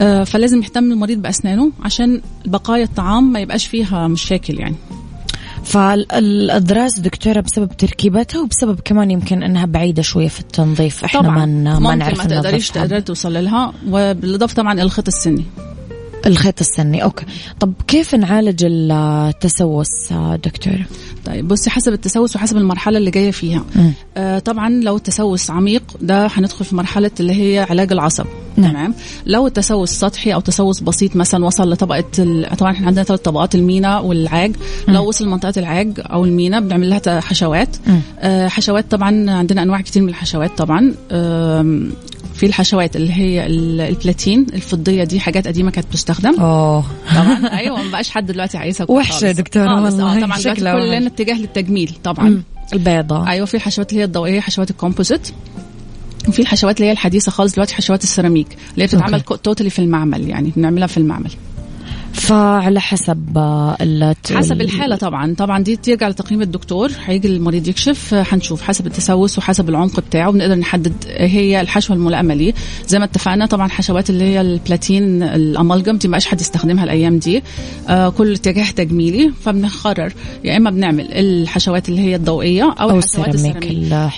آه، 0.00 0.24
فلازم 0.24 0.62
يهتم 0.62 0.92
المريض 0.92 1.22
بأسنانه 1.22 1.70
عشان 1.82 2.20
بقايا 2.44 2.84
الطعام 2.84 3.32
ما 3.32 3.40
يبقاش 3.40 3.66
فيها 3.66 4.08
مشاكل 4.08 4.60
يعني. 4.60 4.76
فالأضراس 5.66 7.00
دكتورة 7.00 7.40
بسبب 7.40 7.76
تركيبتها 7.76 8.40
وبسبب 8.40 8.80
كمان 8.84 9.10
يمكن 9.10 9.42
أنها 9.42 9.66
بعيدة 9.66 10.02
شوية 10.02 10.28
في 10.28 10.40
التنظيف 10.40 11.04
إحنا 11.04 11.20
طبعا 11.20 11.46
ما 11.46 11.78
ما 11.78 11.94
نعرف 11.94 12.18
ما 12.18 12.24
تقدريش. 12.24 12.70
تقدري 12.70 13.00
توصلي 13.00 13.42
لها 13.42 13.72
وبالإضافة 13.88 14.54
طبعا 14.54 14.82
الخيط 14.82 15.06
السني 15.08 15.44
الخيط 16.26 16.60
السني 16.60 17.02
أوكي 17.02 17.24
طب 17.60 17.72
كيف 17.86 18.14
نعالج 18.14 18.66
التسوس 18.70 20.12
دكتورة؟ 20.44 20.86
طيب 21.24 21.48
بصي 21.48 21.70
حسب 21.70 21.92
التسوس 21.92 22.36
وحسب 22.36 22.56
المرحلة 22.56 22.98
اللي 22.98 23.10
جاية 23.10 23.30
فيها. 23.30 23.64
آه 24.16 24.38
طبعا 24.38 24.68
لو 24.68 24.96
التسوس 24.96 25.50
عميق 25.50 25.82
ده 26.00 26.26
هندخل 26.26 26.64
في 26.64 26.76
مرحلة 26.76 27.10
اللي 27.20 27.32
هي 27.32 27.66
علاج 27.70 27.92
العصب 27.92 28.26
نعم. 28.56 28.70
تمام. 28.72 28.94
لو 29.26 29.46
التسوس 29.46 29.90
سطحي 29.90 30.34
أو 30.34 30.40
تسوس 30.40 30.80
بسيط 30.80 31.16
مثلا 31.16 31.44
وصل 31.44 31.72
لطبقة 31.72 32.04
ال... 32.18 32.56
طبعا 32.58 32.72
إحنا 32.72 32.86
عندنا 32.86 33.04
ثلاث 33.04 33.20
طبقات 33.20 33.54
المينا 33.54 33.98
والعاج. 33.98 34.56
لو 34.88 35.08
وصل 35.08 35.24
لمنطقة 35.26 35.52
العاج 35.56 35.92
أو 35.98 36.24
المينا 36.24 36.60
بنعمل 36.60 36.90
لها 36.90 37.20
حشوات. 37.20 37.76
مم. 37.86 38.00
آه 38.20 38.48
حشوات 38.48 38.90
طبعا 38.90 39.30
عندنا 39.30 39.62
أنواع 39.62 39.80
كتير 39.80 40.02
من 40.02 40.08
الحشوات 40.08 40.58
طبعا. 40.58 40.94
آم، 41.12 41.92
في 42.34 42.46
الحشوات 42.46 42.96
اللي 42.96 43.12
هي 43.12 43.46
البلاتين 43.46 44.46
الفضية 44.54 45.04
دي 45.04 45.20
حاجات 45.20 45.46
قديمة 45.46 45.70
كانت 45.70 45.86
بتستخدم. 45.86 46.40
اوه 46.40 46.84
طبعا. 47.14 47.58
أيوه 47.58 47.82
ما 47.82 47.90
بقاش 47.90 48.10
حد 48.10 48.26
دلوقتي 48.26 48.58
عايزها 48.58 48.86
وحشة 48.90 49.32
دكتورة 49.32 49.74
والله 49.74 50.16
آه 50.16 50.20
طبعا 50.20 50.38
دلوقتي 50.38 50.60
كلنا 50.60 51.06
اتجاه 51.06 51.38
للتجميل 51.38 51.92
طبعا. 52.04 52.42
البيضاء 52.72 53.28
أيوه 53.28 53.46
في 53.46 53.54
الحشوات 53.56 53.90
اللي 53.90 54.00
هي 54.00 54.04
الضوئيه 54.04 54.40
حشوات 54.40 54.70
ال 54.70 54.75
composite. 54.75 55.28
وفي 56.28 56.42
الحشوات 56.42 56.76
اللي 56.76 56.86
هي 56.88 56.92
الحديثة 56.92 57.32
خالص 57.32 57.52
دلوقتي 57.54 57.74
حشوات 57.74 58.02
السيراميك 58.02 58.46
اللي 58.72 58.82
هي 58.82 58.86
بتتعمل 58.86 59.20
totally 59.20 59.70
في 59.70 59.78
المعمل 59.78 60.28
يعني 60.28 60.52
بنعملها 60.56 60.86
في 60.86 60.96
المعمل. 60.96 61.30
فعلى 62.16 62.80
حسب 62.80 63.38
الت... 63.80 64.32
حسب 64.32 64.60
الحالة 64.60 64.96
طبعا. 64.96 65.34
طبعا 65.34 65.62
دي 65.62 65.76
ترجع 65.76 66.08
لتقييم 66.08 66.42
الدكتور 66.42 66.90
هيجي 67.04 67.28
المريض 67.28 67.68
يكشف. 67.68 68.14
حنشوف 68.14 68.62
حسب 68.62 68.86
التسوس 68.86 69.38
وحسب 69.38 69.68
العمق 69.68 70.00
بتاعه 70.00 70.32
بنقدر 70.32 70.54
نحدد 70.54 70.92
هي 71.06 71.60
الحشوة 71.60 71.96
الملائمة 71.96 72.34
ليه. 72.34 72.54
زي 72.88 72.98
ما 72.98 73.04
اتفقنا 73.04 73.46
طبعا 73.46 73.68
حشوات 73.68 74.10
اللي 74.10 74.24
هي 74.24 74.40
البلاتين 74.40 75.22
ال 75.22 75.31
amalgam 75.31 75.96
دي 75.96 76.08
ما 76.08 76.18
حد 76.26 76.40
يستخدمها 76.40 76.84
الأيام 76.84 77.18
دي. 77.18 77.42
آه 77.88 78.08
كل 78.08 78.32
اتجاه 78.32 78.70
تجميلي 78.70 79.32
فبنقرر 79.44 80.12
يا 80.44 80.56
إما 80.56 80.70
بنعمل 80.70 81.12
الحشوات 81.12 81.88
اللي 81.88 82.00
هي 82.00 82.16
الضوئية 82.16 82.62
أو, 82.62 82.90
أو 82.90 82.98
الحشوات 82.98 83.34
السيراميك 83.34 83.64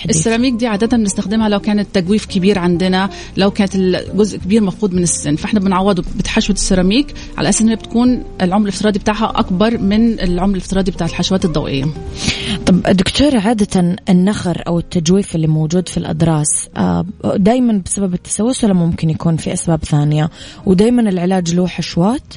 السيراميك. 0.09 0.53
دي 0.53 0.67
عادة 0.67 0.97
بنستخدمها 0.97 1.49
لو 1.49 1.59
كانت 1.59 1.87
تجويف 1.93 2.25
كبير 2.25 2.59
عندنا 2.59 3.09
لو 3.37 3.51
كانت 3.51 3.75
الجزء 3.75 4.37
كبير 4.37 4.63
مفقود 4.63 4.93
من 4.93 5.03
السن. 5.03 5.35
فإحنا 5.35 5.59
بنعوضه 5.59 6.03
بحشوة 6.25 6.55
السيراميك 6.55 7.13
على 7.37 7.49
أساس 7.49 7.61
ان 7.61 7.69
بتكون 7.89 8.23
العمر 8.41 8.63
الافتراضي 8.63 8.99
بتاعها 8.99 9.33
أكبر 9.35 9.77
من 9.77 10.19
العمر 10.19 10.53
الافتراضي 10.55 10.91
بتاع 10.91 11.07
الحشوات 11.07 11.45
الضوئية. 11.45 11.85
طب 12.65 12.81
دكتور 12.81 13.37
عادة 13.37 13.97
النخر 14.09 14.63
أو 14.67 14.79
التجويف 14.79 15.35
اللي 15.35 15.47
موجود 15.47 15.89
في 15.89 15.97
الاضراس 15.97 16.69
آه، 16.77 17.05
دائما 17.35 17.81
بسبب 17.85 18.13
التسوس 18.13 18.63
ولا 18.63 18.73
ممكن 18.73 19.09
يكون 19.09 19.37
في 19.37 19.53
أسباب 19.53 19.83
ثانية؟ 19.83 20.29
ودائما 20.65 21.01
العلاج 21.01 21.53
له 21.55 21.67
حشوات؟ 21.67 22.33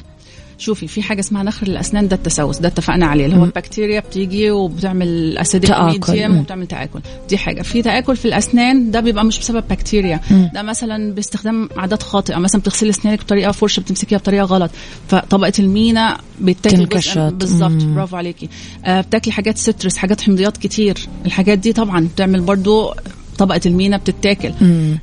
شوفي 0.57 0.87
في 0.87 1.01
حاجة 1.01 1.19
اسمها 1.19 1.43
نخر 1.43 1.67
الأسنان 1.67 2.07
ده 2.07 2.15
التسوس 2.15 2.57
ده 2.57 2.67
اتفقنا 2.67 3.05
عليه 3.05 3.25
اللي 3.25 3.37
هو 3.37 3.43
البكتيريا 3.43 3.99
بتيجي 3.99 4.51
وبتعمل 4.51 5.37
acidic 5.37 5.71
medium 5.79 6.37
وبتعمل 6.37 6.67
تآكل. 6.67 6.99
دي 7.29 7.37
حاجة. 7.37 7.61
في 7.61 7.81
تآكل 7.81 8.15
في 8.15 8.25
الأسنان 8.25 8.91
ده 8.91 8.99
بيبقى 8.99 9.25
مش 9.25 9.39
بسبب 9.39 9.63
بكتيريا. 9.69 10.19
مم. 10.31 10.51
ده 10.53 10.61
مثلا 10.61 11.13
باستخدام 11.13 11.69
عادات 11.77 12.03
خاطئة 12.03 12.37
مثلا 12.37 12.61
بتغسلي 12.61 12.89
أسنانك 12.89 13.19
بطريقة 13.19 13.51
فرشة 13.51 13.79
بتمسكيها 13.79 14.17
بطريقة 14.17 14.43
غلط 14.45 14.71
فطبقة 15.07 15.53
المينا 15.59 16.17
بتاكل 16.41 16.85
بالظبط. 17.29 17.83
برافو 17.83 18.15
عليكي. 18.15 18.49
آه 18.85 19.01
بتاكلي 19.01 19.33
حاجات 19.33 19.57
citrus 19.57 19.97
حاجات 19.97 20.21
حمضيات 20.21 20.57
كتير. 20.57 20.97
الحاجات 21.25 21.57
دي 21.57 21.73
طبعا 21.73 22.07
بتعمل 22.13 22.41
برضو 22.41 22.93
طبقة 23.37 23.61
المينا 23.65 23.97
بتتاكل. 23.97 24.51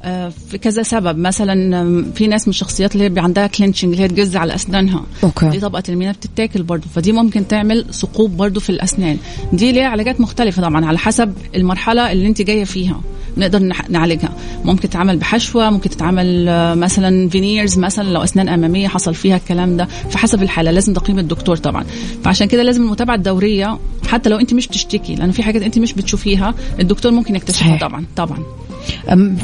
آه 0.03 0.33
في 0.51 0.59
كذا 0.59 0.83
سبب. 0.83 1.19
مثلا 1.19 2.13
في 2.13 2.27
ناس 2.27 2.49
من 2.49 2.51
الشخصيات 2.51 2.95
اللي 2.95 3.05
هي 3.05 3.21
عندها 3.21 3.47
clenching 3.47 3.93
اللي 3.93 4.05
هي 4.05 4.09
تجز 4.09 4.37
على 4.37 4.55
أسنانها. 4.55 5.07
okay. 5.25 5.49
دي 5.49 5.61
طبقة 5.61 5.83
المينا 5.89 6.13
بتتاكل 6.13 6.63
برضو. 6.63 6.87
فدي 6.95 7.13
ممكن 7.13 7.49
تعمل 7.49 7.85
ثقوب 7.93 8.37
برضو 8.37 8.61
في 8.61 8.71
الأسنان. 8.71 9.17
دي 9.53 9.73
ليها 9.73 9.87
علاجات 9.87 10.21
مختلفة 10.21 10.63
طبعا 10.63 10.87
على 10.87 10.99
حسب 10.99 11.33
المرحلة 11.55 12.13
اللي 12.13 12.27
انت 12.29 12.43
جاية 12.43 12.65
فيها. 12.65 13.01
نقدر 13.37 13.73
نعالجها. 13.89 14.33
ممكن 14.65 14.89
تتعمل 14.89 15.17
بحشوة 15.17 15.71
ممكن 15.71 15.91
تتعمل 15.91 16.49
آه، 16.49 16.75
مثلا 16.75 17.29
veneers 17.29 17.79
مثلا 17.79 18.09
لو 18.09 18.25
اسنان 18.25 18.49
أمامية 18.49 18.89
حصل 18.89 19.15
فيها 19.15 19.37
الكلام 19.37 19.77
ده. 19.77 19.85
فحسب 19.85 20.43
الحالة 20.43 20.71
لازم 20.71 20.93
تقييم 20.93 21.19
الدكتور 21.19 21.57
طبعا. 21.57 21.85
فعشان 22.25 22.47
كده 22.47 22.63
لازم 22.63 22.83
المتابعة 22.83 23.15
الدورية 23.15 23.79
حتى 24.09 24.31
لو 24.31 24.37
أنت 24.37 24.55
مش 24.55 24.67
بتشتكي 24.69 25.15
لأنه 25.15 25.33
في 25.33 25.43
حاجات 25.43 25.63
أنت 25.63 25.79
مش 25.79 25.93
بتشوفيها 25.93 26.55
الدكتور 26.81 27.13
ممكن 27.13 27.37
يكتشفها 27.37 27.79
طبعا 27.79 28.05
طبعا. 28.17 28.39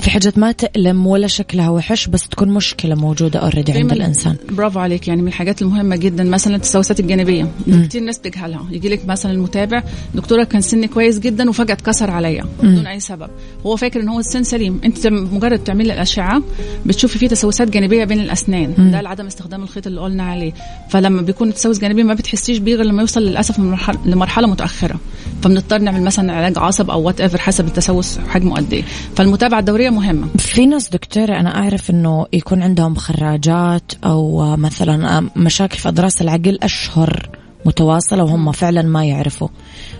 في 0.01 0.11
حاجات 0.11 0.39
ما 0.39 0.53
تألم 0.53 1.07
ولا 1.07 1.27
شكلها 1.27 1.71
وحش 1.71 2.07
بس 2.07 2.29
تكون 2.29 2.49
مشكلة 2.49 2.95
موجودة 2.95 3.39
اوريدي 3.39 3.73
عند 3.73 3.93
الإنسان. 3.93 4.37
برافو 4.51 4.79
عليك. 4.79 5.09
يعني 5.09 5.23
من 5.23 5.29
الحاجات 5.29 5.63
المهمة 5.63 5.97
جدا 5.97 6.25
مثلا 6.25 6.57
التسوسات 6.57 7.01
الجانبية. 7.01 7.51
كثير 7.67 8.03
ناس 8.03 8.19
بتجهلها. 8.19 8.67
يجي 8.71 8.89
لك 8.89 9.07
مثلا 9.07 9.33
المتابع 9.33 9.83
دكتورة 10.15 10.45
كان 10.45 10.61
سني 10.61 10.89
كويس 10.89 11.19
جدا 11.19 11.51
وفجأة 11.51 11.75
اتكسر 11.75 12.11
عليا. 12.11 12.45
بدون 12.63 12.87
أي 12.87 13.01
سبب. 13.01 13.29
هو 13.67 13.77
فاكر 13.77 14.01
إن 14.01 14.09
هو 14.09 14.21
السن 14.21 14.43
سليم. 14.43 14.81
أنت 14.85 15.07
مجرد 15.07 15.59
تعملي 15.59 15.93
الأشعة 15.93 16.43
بتشوفي 16.87 17.19
فيه 17.19 17.29
تسوسات 17.29 17.71
جانبية 17.71 18.05
بين 18.05 18.21
الأسنان. 18.21 18.75
مم. 18.79 18.91
ده 18.91 19.01
لعدم 19.01 19.27
استخدام 19.27 19.63
الخيط 19.63 19.87
اللي 19.87 20.01
قلنا 20.01 20.23
عليه. 20.23 20.53
فلما 20.89 21.23
بيكون 21.23 21.49
التسوس 21.49 21.79
جانبي 21.79 22.03
ما 22.03 22.15
بتحسيش 22.15 22.59
بيه 22.59 22.75
غير 22.75 22.85
لما 22.87 23.01
يوصل 23.01 23.23
للأسف 23.23 23.59
لمرحلة 24.07 24.47
متأخرة. 24.47 25.01
فبنضطر 25.43 25.79
نعمل 25.79 26.03
مثلا 26.03 26.33
علاج 26.33 26.59
عصب 26.59 26.91
أو 26.91 27.03
whatever 27.03 27.39
حسب 27.39 27.67
التسوس 27.67 28.19
حجمه 28.29 28.55
قد 28.55 28.73
إيه. 28.73 28.83
فالمتابعة 29.37 29.61
الدورية 29.61 29.91
مهمة. 29.91 30.27
في 30.39 30.67
ناس 30.67 30.89
دكتورة 30.89 31.41
أنا 31.41 31.57
أعرف 31.59 31.91
أنه 31.91 32.27
يكون 32.33 32.63
عندهم 32.63 32.95
خراجات 32.95 33.93
أو 34.05 34.57
مثلا 34.57 35.29
مشاكل 35.37 35.79
في 35.79 35.89
أضراس 35.89 36.23
العقل 36.23 36.59
أشهر 36.63 37.31
متواصلة 37.65 38.25
وهم 38.25 38.53
فعلا 38.53 38.83
ما 38.83 39.05
يعرفوا. 39.05 39.49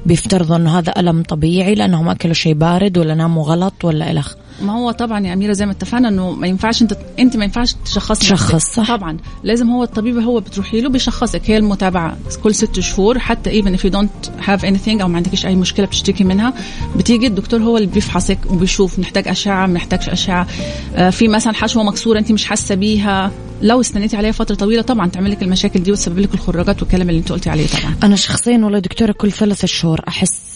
بيفترضوا 0.07 0.57
أنه 0.57 0.79
هذا 0.79 0.93
ألم 0.97 1.23
طبيعي 1.23 1.75
لأنهم 1.75 2.09
أكلوا 2.09 2.35
شيء 2.35 2.55
بارد 2.55 2.99
ولا 2.99 3.15
ناموا 3.15 3.45
غلط 3.45 3.85
ولا 3.85 4.11
إلخ 4.11 4.35
ما 4.63 4.73
هو 4.73 4.91
طبعا 4.91 5.27
يا 5.27 5.33
أميرة 5.33 5.53
زي 5.53 5.67
ما 5.67 5.73
اتفقنا 5.73 6.09
إنه 6.09 6.31
ما 6.33 6.47
ينفعش 6.47 6.83
انت 6.83 6.97
أنت 7.19 7.37
ما 7.37 7.45
ينفعش 7.45 7.75
تشخصي 7.85 8.21
تشخص 8.21 8.75
صح. 8.75 8.89
طبعا. 8.97 9.17
لازم 9.45 9.71
هو 9.71 9.83
الطبيب 9.83 10.19
هو 10.19 10.41
بتروحي 10.41 10.81
له 10.81 10.89
بيشخصك. 10.89 11.43
هي 11.51 11.57
المتابعة. 11.57 12.17
كل 12.43 12.55
ست 12.55 12.81
شهور 12.81 13.19
حتى 13.19 13.51
ايفن 13.51 13.77
if 13.77 13.81
you 13.81 13.93
don't 13.93 14.29
have 14.47 14.61
anything 14.61 15.01
أو 15.01 15.09
ما 15.09 15.17
عندكش 15.17 15.47
أي 15.47 15.55
مشكلة 15.55 15.87
بتشتكي 15.87 16.25
منها 16.25 16.53
بتيجي 16.97 17.27
الدكتور 17.27 17.61
هو 17.63 17.77
اللي 17.77 17.89
بيفحصك 17.89 18.39
وبيشوف 18.51 18.99
نحتاج 18.99 19.29
أشعة 19.29 19.67
ما 19.67 19.73
نحتاجش 19.75 20.09
أشعة. 20.09 20.47
آه 20.95 21.11
في 21.11 21.29
مثلا 21.29 21.55
حشوه 21.55 21.83
مكسورة 21.83 22.19
أنت 22.19 22.33
مش 22.33 22.45
حاسة 22.45 22.75
بيها. 22.75 23.31
لو 23.63 23.81
استنيتي 23.81 24.17
عليها 24.17 24.33
فترة 24.33 24.55
طويلة 24.55 24.83
طبعا 24.83 25.09
تعمل 25.09 25.31
لك 25.31 25.43
المشاكل 25.43 25.83
دي 25.83 25.93
وتسبب 25.93 26.19
لك 26.19 26.35
الخراجات 26.35 26.83
والكلام 26.83 27.09
اللي 27.09 27.19
أنت 27.21 27.33
قلتي 27.33 27.51
عليه 27.51 27.67
طبعا. 27.67 27.95
أنا 28.03 28.17
شخصيا 28.17 28.59
والله 28.65 28.79
دكتورة 28.79 29.13
كل 29.13 29.33
ثلاث 29.33 29.65
شهور 29.65 30.01
أحس 30.09 30.56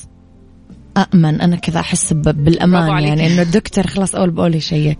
أأمن 0.96 1.40
أنا 1.40 1.56
كذا 1.56 1.80
أحس 1.80 2.12
بالأمان 2.12 3.04
يعني 3.04 3.26
إنه 3.26 3.42
الدكتور 3.42 3.86
خلاص 3.86 4.14
أول 4.14 4.30
بأول 4.30 4.54
يشيك. 4.54 4.98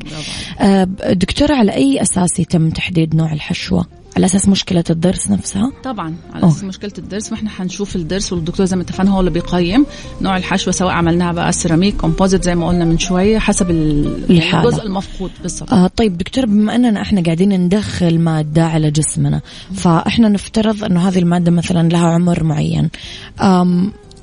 آه 0.61 0.85
دكتورة 1.13 1.55
على 1.55 1.75
أي 1.75 2.03
أساس 2.03 2.39
يتم 2.41 2.71
تحديد 2.71 3.15
نوع 3.15 3.33
الحشوة؟ 3.33 3.87
على 4.17 4.27
أساس 4.27 4.49
مشكلة 4.49 4.85
الضرس 4.91 5.31
نفسها؟ 5.31 5.73
طبعا 5.85 6.15
على 6.35 6.49
أساس 6.49 6.65
مشكلة 6.65 6.93
الضرس. 6.99 7.33
وإحنا 7.33 7.51
حنشوف 7.51 7.97
الضرس 7.97 8.33
والدكتور 8.33 8.67
زي 8.67 8.77
ما 8.77 8.83
اتفقنا 8.83 9.11
هو 9.11 9.21
اللي 9.21 9.31
بيقيم 9.31 9.87
نوع 10.21 10.37
الحشوة 10.37 10.73
سواء 10.73 10.93
عملناها 10.93 11.33
بقى 11.33 11.53
سيراميك 11.53 11.97
كومبوزيت 11.97 12.45
زي 12.45 12.55
ما 12.55 12.69
قلنا 12.69 12.85
من 12.85 12.99
شوية 12.99 13.39
حسب 13.39 13.71
الحالة. 13.71 14.69
الجزء 14.69 14.87
المفقود 14.87 15.31
بالضبط. 15.43 15.73
آه 15.73 15.87
طيب 15.87 16.19
دكتور 16.19 16.47
بما 16.47 16.75
أننا 16.75 17.03
إحنا 17.03 17.23
قاعدين 17.23 17.53
ندخل 17.61 18.19
مادة 18.19 18.65
على 18.67 18.91
جسمنا 18.91 19.41
فإحنا 19.75 20.29
نفترض 20.29 20.85
إنه 20.85 21.09
هذه 21.09 21.19
المادة 21.19 21.51
مثلا 21.51 21.89
لها 21.89 22.07
عمر 22.07 22.45
معين. 22.45 22.89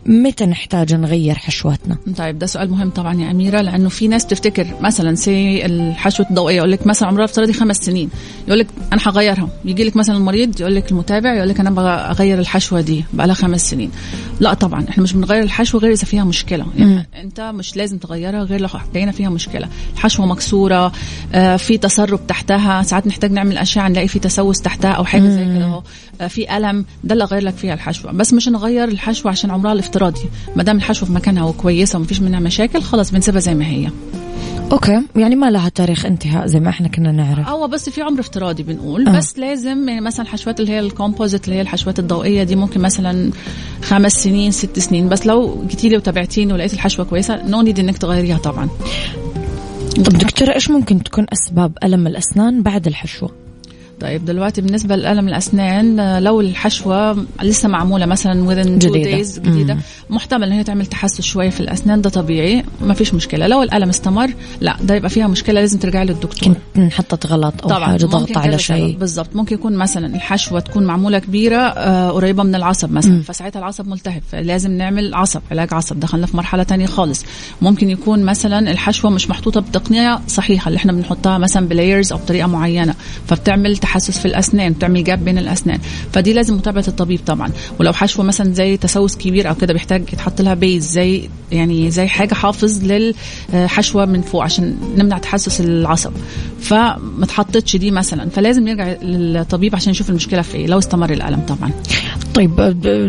متى 0.07 0.45
نحتاج 0.45 0.93
نغير 0.93 1.35
حشوتنا؟ 1.35 1.97
طيب 2.17 2.39
ده 2.39 2.45
سؤال 2.45 2.71
مهم 2.71 2.89
طبعا 2.89 3.13
يا 3.21 3.31
أميرة 3.31 3.61
لأنه 3.61 3.89
في 3.89 4.07
ناس 4.07 4.25
تفتكر 4.25 4.67
مثلا 4.81 5.15
سي 5.15 5.65
الحشوة 5.65 6.25
الضوئية 6.29 6.55
يقول 6.57 6.71
لك 6.71 6.87
مثلا 6.87 7.07
عمرها 7.09 7.25
افتراضي 7.25 7.53
خمس 7.53 7.77
سنين 7.77 8.09
يقول 8.47 8.59
لك 8.59 8.67
أنا 8.93 9.01
هغيرها 9.05 9.49
يجي 9.65 9.83
لك 9.83 9.95
مثلا 9.95 10.17
المريض 10.17 10.61
يقول 10.61 10.75
لك 10.75 10.91
المتابع 10.91 11.33
يقول 11.33 11.49
لك 11.49 11.59
أنا 11.59 11.69
أبغى 11.69 11.89
أغير 11.89 12.39
الحشوة 12.39 12.81
دي 12.81 13.05
بقى 13.13 13.27
لها 13.27 13.35
خمس 13.35 13.69
سنين. 13.69 13.91
لا 14.39 14.53
طبعا 14.53 14.85
إحنا 14.89 15.03
مش 15.03 15.13
بنغير 15.13 15.43
الحشوة 15.43 15.81
غير 15.81 15.91
إذا 15.91 16.05
فيها 16.05 16.23
مشكلة 16.23 16.65
يعني 16.77 17.07
أنت 17.21 17.41
مش 17.41 17.77
لازم 17.77 17.97
تغيرها 17.97 18.43
غير 18.43 18.61
لو 18.61 18.69
لقينا 18.93 19.11
فيها 19.11 19.29
مشكلة. 19.29 19.67
الحشوة 19.93 20.25
مكسورة 20.25 20.91
آه 21.33 21.55
في 21.57 21.77
تسرب 21.77 22.27
تحتها 22.27 22.83
ساعات 22.83 23.07
نحتاج 23.07 23.31
نعمل 23.31 23.57
أشعة 23.57 23.87
نلاقي 23.87 24.07
في 24.07 24.19
تسوس 24.19 24.61
تحتها 24.61 24.91
أو 24.91 25.05
حاجة 25.05 25.27
زي 25.27 25.45
كده 25.45 25.65
أهو 25.65 25.81
آه 26.21 26.27
في 26.27 26.57
ألم 26.57 26.85
ده 27.03 27.13
اللي 27.13 27.23
اغير 27.23 27.41
لك 27.43 27.53
فيها 27.53 27.73
الحشوة. 27.73 28.11
بس 28.11 28.33
مش 28.33 28.47
نغير 28.49 28.87
الحشوة 28.87 29.31
عشان 29.31 29.51
عمرها 29.51 29.73
الافتراضي 29.73 29.96
افتراضي. 29.97 30.29
ما 30.55 30.63
دام 30.63 30.77
الحشوه 30.77 31.07
في 31.07 31.13
مكانها 31.13 31.43
وكويسه 31.43 31.97
وما 31.97 32.07
فيش 32.07 32.21
منها 32.21 32.39
مشاكل 32.39 32.81
خلاص 32.81 33.11
بنسيبها 33.11 33.39
زي 33.39 33.53
ما 33.53 33.65
هي. 33.67 33.89
okay. 34.71 35.01
يعني 35.15 35.35
ما 35.35 35.49
لها 35.49 35.69
تاريخ 35.69 36.05
انتهاء 36.05 36.45
زي 36.45 36.59
ما 36.59 36.69
إحنا 36.69 36.87
كنا 36.87 37.11
نعرف. 37.11 37.47
هو 37.49 37.67
بس 37.67 37.89
في 37.89 38.01
عمر 38.01 38.19
افتراضي 38.19 38.63
بنقول 38.63 39.07
آه. 39.07 39.17
بس 39.17 39.39
لازم 39.39 39.89
يعني 39.89 40.01
مثلا 40.01 40.25
الحشوات 40.25 40.59
اللي 40.59 40.71
هي 40.71 40.79
ال 40.79 40.86
composite 40.86 41.45
اللي 41.45 41.55
هي 41.55 41.61
الحشوات 41.61 41.99
الضوئية 41.99 42.43
دي 42.43 42.55
ممكن 42.55 42.81
مثلا 42.81 43.31
خمس 43.83 44.23
سنين 44.23 44.51
ست 44.51 44.79
سنين. 44.79 45.09
بس 45.09 45.27
لو 45.27 45.63
جيتي 45.67 45.89
لي 45.89 45.97
وتابعتيني 45.97 46.53
ولقيت 46.53 46.73
الحشوة 46.73 47.05
كويسة 47.05 47.47
no 47.47 47.61
need 47.61 47.79
إنك 47.79 47.97
تغيريها 47.97 48.37
طبعا. 48.37 48.69
طب 49.95 50.17
دكتورة 50.17 50.53
إيش 50.53 50.71
ممكن 50.71 51.03
تكون 51.03 51.25
أسباب 51.33 51.77
ألم 51.83 52.07
الأسنان 52.07 52.63
بعد 52.63 52.87
الحشوة؟ 52.87 53.46
طيب 54.01 54.25
دلوقتي 54.25 54.61
بالنسبة 54.61 54.95
لألم 54.95 55.27
الأسنان 55.27 55.99
آه، 55.99 56.19
لو 56.19 56.41
الحشوة 56.41 57.25
لسه 57.43 57.69
معمولة 57.69 58.05
مثلا 58.05 58.47
within 58.49 58.67
جديدة. 58.67 59.23
days 59.23 59.39
جديدة 59.39 59.73
مم. 59.73 59.79
محتمل 60.09 60.43
إن 60.43 60.51
هي 60.51 60.63
تعمل 60.63 60.85
تحسس 60.85 61.21
شوية 61.21 61.49
في 61.49 61.59
الأسنان 61.59 62.01
ده 62.01 62.09
طبيعي 62.09 62.63
ما 62.81 62.93
فيش 62.93 63.13
مشكلة 63.13 63.47
لو 63.47 63.63
الألم 63.63 63.89
استمر 63.89 64.29
لا 64.61 64.75
ده 64.81 64.95
يبقى 64.95 65.09
فيها 65.09 65.27
مشكلة 65.27 65.59
لازم 65.61 65.79
ترجعي 65.79 66.05
للدكتور 66.05 66.53
كنت 66.53 66.57
انحطت 66.77 67.25
غلط 67.25 67.53
أو 67.63 67.69
طبعا 67.69 67.85
حاجة 67.85 68.05
ضغط 68.05 68.37
على 68.37 68.59
شيء. 68.59 68.97
بالضبط 68.97 69.35
ممكن 69.35 69.55
يكون 69.55 69.75
مثلا 69.75 70.15
الحشوة 70.15 70.59
تكون 70.59 70.83
معمولة 70.85 71.19
كبيرة 71.19 71.57
آه 71.57 72.11
قريبة 72.11 72.43
من 72.43 72.55
العصب 72.55 72.91
مثلا 72.91 73.11
مم. 73.11 73.21
فساعتها 73.21 73.59
العصب 73.59 73.87
ملتهب 73.87 74.21
فلازم 74.31 74.71
نعمل 74.71 75.13
عصب 75.13 75.41
علاج 75.51 75.73
عصب 75.73 75.99
دخلنا 75.99 76.25
في 76.25 76.37
مرحلة 76.37 76.63
تانية 76.63 76.85
خالص 76.85 77.25
ممكن 77.61 77.89
يكون 77.89 78.23
مثلا 78.25 78.71
الحشوة 78.71 79.11
مش 79.11 79.29
محطوطة 79.29 79.61
بتقنية 79.61 80.19
صحيحة 80.27 80.67
اللي 80.69 80.77
إحنا 80.77 80.91
بنحطها 80.91 81.37
مثلا 81.37 81.67
بلايرز 81.67 82.11
أو 82.11 82.17
بطريقة 82.17 82.47
معينة 82.47 82.95
فبتعمل 83.27 83.77
تحسس 83.87 84.19
في 84.19 84.25
الأسنان 84.25 84.73
بتعمل 84.73 85.03
جاب 85.03 85.25
بين 85.25 85.37
الأسنان. 85.37 85.79
فدي 86.13 86.33
لازم 86.33 86.55
متابعة 86.55 86.83
الطبيب 86.87 87.19
طبعا. 87.25 87.51
ولو 87.79 87.93
حشوة 87.93 88.25
مثلا 88.25 88.53
زي 88.53 88.77
تسوس 88.77 89.15
كبير 89.15 89.49
أو 89.49 89.55
كده 89.55 89.73
بيحتاج 89.73 90.01
يتحط 90.13 90.41
لها 90.41 90.53
بيز 90.53 90.91
زي 90.91 91.29
يعني 91.51 91.91
زي 91.91 92.07
حاجة 92.07 92.33
حافظ 92.33 92.83
للحشوه 92.83 94.05
من 94.05 94.21
فوق 94.21 94.43
عشان 94.43 94.77
نمنع 94.97 95.17
تحسس 95.17 95.61
العصب. 95.61 96.11
فما 96.61 97.25
دي 97.75 97.91
مثلا. 97.91 98.29
فلازم 98.29 98.67
يرجع 98.67 98.93
للطبيب 99.01 99.75
عشان 99.75 99.91
يشوف 99.91 100.09
المشكلة 100.09 100.41
في 100.41 100.55
إيه 100.55 100.67
لو 100.67 100.79
استمر 100.79 101.13
الألم 101.13 101.39
طبعا. 101.39 101.71
طيب 102.37 102.55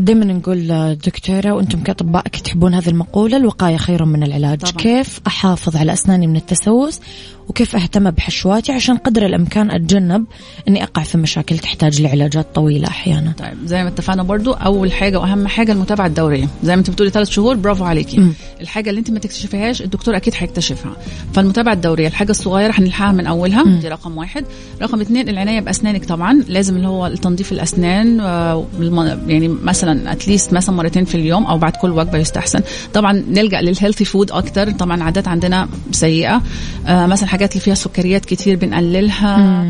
دائما 0.05 0.25
نقول 0.25 0.69
دكتورة 1.07 1.53
وأنتم 1.53 1.83
كأطباء 1.83 2.27
أكيد 2.27 2.43
تحبون 2.43 2.75
هذه 2.75 2.88
المقولة 2.88 3.37
الوقاية 3.37 3.77
خير 3.77 4.05
من 4.05 4.23
العلاج. 4.23 4.59
طبعاً. 4.59 4.73
كيف 4.73 5.21
أحافظ 5.27 5.77
على 5.77 5.93
أسناني 5.93 6.27
من 6.27 6.37
التسوس؟ 6.37 7.01
وكيف 7.49 7.77
أهتم 7.77 8.11
بحشواتي؟ 8.11 8.73
عشان 8.73 8.97
قدر 8.97 9.27
الإمكان 9.27 9.71
أتجنب 9.71 10.25
إني 10.69 10.83
أقع 10.83 11.03
في 11.03 11.19
مشاكل 11.19 11.59
تحتاج 11.59 12.03
لعلاجات 12.03 12.47
طويلة 12.55 12.88
أحيانا. 12.88 13.33
طيب 13.38 13.67
زي 13.67 13.83
ما 13.83 13.88
اتفقنا 13.88 14.23
برضو 14.23 14.53
أول 14.53 14.93
حاجة 14.93 15.21
وأهم 15.21 15.47
حاجة 15.47 15.73
المتابعة 15.73 16.07
الدورية. 16.07 16.49
زي 16.62 16.73
ما 16.77 16.81
أنت 16.81 16.91
بتقولي 16.91 17.11
ثلاث 17.11 17.29
شهور 17.31 17.57
برافو 17.57 17.85
عليكي. 17.85 18.19
مم. 18.21 18.33
الحاجة 18.61 18.91
اللي 18.91 18.99
أنت 18.99 19.11
ما 19.11 19.19
تكتشفيهاش 19.19 19.83
الدكتور 19.83 20.17
أكيد 20.17 20.35
هيكتشفها 20.37 20.93
فالمتابعة 21.33 21.73
الدورية 21.73 22.09
الحاجة 22.09 22.31
الصغيرة 22.31 22.73
هنلحقها 22.77 23.12
من 23.12 23.27
أولها 23.27 23.62
مم. 23.64 23.79
دي 23.81 23.88
رقم 23.88 24.19
واحد. 24.19 24.45
رقم 24.83 25.01
اثنين 25.01 25.29
العناية 25.29 25.61
بأسنانك 25.61 26.05
طبعا. 26.05 26.43
لازم 26.49 26.77
اللي 26.77 26.88
هو 26.88 27.09
تنظيف 27.09 27.53
الأسنان 27.53 28.21
آه، 28.21 28.67
يعني 29.26 29.48
مثلا 29.48 30.12
at 30.12 30.24
least 30.24 30.53
مثلا 30.52 30.74
مرتين 30.74 31.04
في 31.04 31.14
اليوم 31.14 31.46
أو 31.46 31.59
بعد 31.59 31.72
كل 31.76 31.90
وجبة 31.90 32.18
يستحسن. 32.18 32.61
طبعا 32.94 33.12
نلجأ 33.12 33.61
لل 33.61 33.70
healthy 33.70 34.05
food 34.05 34.31
أكتر. 34.33 34.70
طبعا 34.70 35.02
عادات 35.02 35.28
عندنا 35.28 35.68
سيئة. 35.92 36.42
آه، 36.87 37.07
مثلا 37.07 37.28
حاجات 37.28 37.52
اللي 37.52 37.61
فيها 37.61 37.74
سكريات 37.74 38.24
كتير 38.24 38.57
بنقللها. 38.57 39.64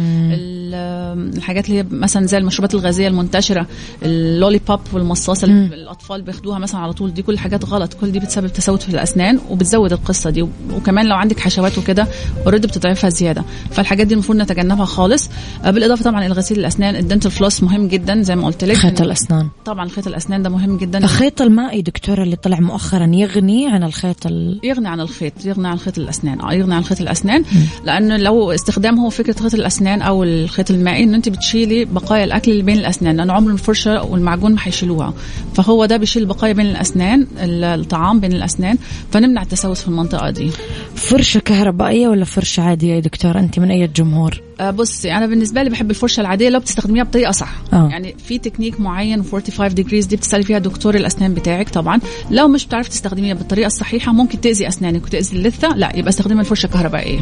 الحاجات 0.74 1.66
اللي 1.66 1.78
هي 1.78 1.86
مثلا 1.90 2.26
زي 2.26 2.38
المشروبات 2.38 2.74
الغازية 2.74 3.08
المنتشرة 3.08 3.66
ال 4.02 4.60
lollipop 4.68 4.80
والمصاصة 4.92 5.44
اللي 5.44 5.54
مم. 5.66 5.72
الأطفال 5.72 6.22
بياخدوها 6.22 6.58
مثلا 6.58 6.80
على 6.80 6.92
طول 6.92 7.14
دي 7.14 7.22
كل 7.22 7.38
حاجات 7.38 7.64
غلط. 7.64 7.94
كل 7.94 8.12
دي 8.12 8.18
بتسبب 8.18 8.46
تسوس 8.46 8.80
في 8.80 8.88
الأسنان 8.88 9.40
وبتزود 9.50 9.92
القصة 9.92 10.30
دي. 10.30 10.42
وكمان 10.72 11.06
لو 11.06 11.16
عندك 11.16 11.40
حشوات 11.40 11.78
وكده 11.78 12.06
already 12.46 12.66
بتضعفها 12.66 13.10
زيادة. 13.10 13.44
فالحاجات 13.70 14.06
دي 14.06 14.14
المفروض 14.14 14.38
نتجنبها 14.38 14.84
خالص. 14.84 15.30
آه، 15.64 15.70
بالإضافة 15.70 16.04
طبعا 16.04 16.26
إلى 16.26 16.34
غسيل 16.34 16.58
الأسنان 16.58 16.96
ال 16.96 17.01
dental 17.01 17.30
floss 17.30 17.62
مهم 17.62 17.88
جدا 17.88 18.22
زي 18.22 18.36
ما 18.36 18.46
قلت 18.46 18.64
لك. 18.64 18.76
خيط 18.76 19.00
الأسنان. 19.00 19.48
طبعا 19.64 19.88
خيط 19.88 20.06
الأسنان 20.06 20.42
ده 20.42 20.50
مهم 20.50 20.76
جدا. 20.76 20.98
الخيط 20.98 21.42
المائي 21.42 21.82
دكتورة 21.82 22.22
اللي 22.22 22.36
طلع 22.36 22.60
مؤخرا 22.60 23.06
يغني 23.06 23.68
عن 23.68 23.82
الخيط 23.82 24.26
ال... 24.26 24.60
يغني 24.64 24.88
عن 24.88 25.00
الخيط 25.00 25.46
يغني 25.46 25.68
عن 25.68 25.78
خيط 25.78 25.98
الأسنان. 25.98 26.40
آه 26.40 26.52
يغني 26.52 26.74
عن 26.74 26.84
خيط 26.84 27.00
الأسنان. 27.00 27.44
لأنه 27.84 28.16
لو 28.16 28.52
استخدامه 28.52 29.08
فكرة 29.10 29.42
خيط 29.42 29.54
الأسنان 29.54 30.02
أو 30.02 30.24
الخيط 30.24 30.57
المائي 30.70 31.04
إن 31.04 31.14
أنت 31.14 31.28
بتشيلي 31.28 31.84
بقايا 31.84 32.24
الأكل 32.24 32.50
اللي 32.52 32.62
بين 32.62 32.78
الأسنان 32.78 33.16
لأنه 33.16 33.32
عمر 33.32 33.50
الفرشة 33.50 34.02
والمعجون 34.02 34.52
ما 34.52 34.58
هيشيلوها 34.62 35.14
فهو 35.54 35.84
ده 35.86 35.96
بيشيل 35.96 36.26
بقايا 36.26 36.52
بين 36.52 36.66
الأسنان 36.66 37.26
ال- 37.42 37.64
الطعام 37.64 38.20
بين 38.20 38.32
الأسنان 38.32 38.78
فنمنع 39.12 39.42
التسوس 39.42 39.80
في 39.82 39.88
المنطقة 39.88 40.30
دي. 40.30 40.50
فرشة 40.94 41.38
كهربائية 41.40 42.08
ولا 42.08 42.24
فرشة 42.24 42.60
عادية 42.62 42.94
يا 42.94 43.00
دكتوره 43.00 43.38
أنت 43.38 43.58
من 43.58 43.70
أي 43.70 43.86
جمهور 43.86 44.40
آه، 44.60 44.70
بصي 44.70 45.12
أنا 45.12 45.26
بالنسبة 45.26 45.62
لي 45.62 45.70
بحب 45.70 45.90
الفرشة 45.90 46.20
العادية 46.20 46.48
لو 46.48 46.60
بتستخدميها 46.60 47.04
بطريقة 47.04 47.30
صح. 47.32 47.52
آه. 47.72 47.88
يعني 47.90 48.14
في 48.26 48.38
تكنيك 48.38 48.80
معين 48.80 49.22
45 49.22 49.74
degrees 49.74 50.06
دي 50.06 50.16
بتسألي 50.16 50.42
فيها 50.42 50.58
دكتور 50.58 50.94
الأسنان 50.94 51.34
بتاعك 51.34 51.68
طبعا. 51.68 52.00
لو 52.30 52.48
مش 52.48 52.66
بتعرفي 52.66 52.90
تستخدميها 52.90 53.34
بالطريقة 53.34 53.66
الصحيحة 53.66 54.12
ممكن 54.12 54.40
تأذي 54.40 54.68
أسنانك 54.68 55.04
وتأذي 55.04 55.36
اللثة 55.36 55.68
لا 55.68 55.92
يبقى 55.96 56.08
استخدمي 56.08 56.40
الفرشة 56.40 56.66
الكهربائيه 56.66 57.20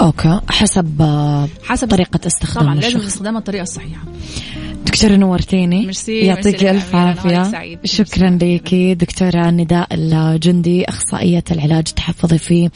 okay. 0.00 0.40
حسب 0.48 1.02
آه، 1.02 1.48
حسب 1.64 1.88
طريقة 1.88 2.20
استخدام 2.26 2.64
طبعا 2.64 2.74
لازم 2.74 3.00
استخدامها 3.00 3.38
الطريقة 3.38 3.62
الصحيحة. 3.62 4.04
دكتورة 4.86 5.16
نورتيني. 5.16 5.90
يعطيك 6.08 6.64
ألف 6.64 6.94
عافية. 6.94 7.78
شكرا 7.84 8.38
لك 8.42 8.74
دكتورة 8.74 9.50
نداء 9.50 9.88
الجندي 9.92 10.84
أخصائية 10.88 11.44
العلاج 11.50 11.84
التحفظي 11.88 12.38
في 12.38 12.70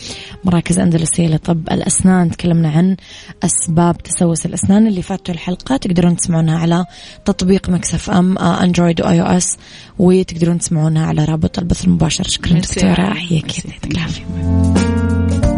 مراكز 0.45 0.79
أندلسية 0.79 1.29
لطب 1.29 1.69
الأسنان. 1.73 2.31
تكلمنا 2.31 2.71
عن 2.71 2.97
أسباب 3.43 4.03
تسوس 4.03 4.47
الأسنان 4.47 4.87
اللي 4.87 5.03
فاتوا 5.03 5.35
الحلقة. 5.35 5.77
تقدرون 5.77 6.17
تسمعونها 6.17 6.59
على 6.59 6.85
تطبيق 7.25 7.71
ميكس 7.71 7.97
أف 7.97 8.11
أم 8.11 8.39
آه، 8.39 8.65
أندرويد 8.65 9.01
و 9.01 9.21
iOS 9.21 9.57
وتقدرون 9.99 10.59
تسمعونها 10.59 11.07
على 11.07 11.25
رابط 11.25 11.59
البث 11.59 11.85
المباشر. 11.85 12.25
شكرا 12.25 12.59
دكتورة. 12.59 13.13
أحييك. 13.13 13.65
يعطيك 13.65 13.93
العافية. 13.93 15.58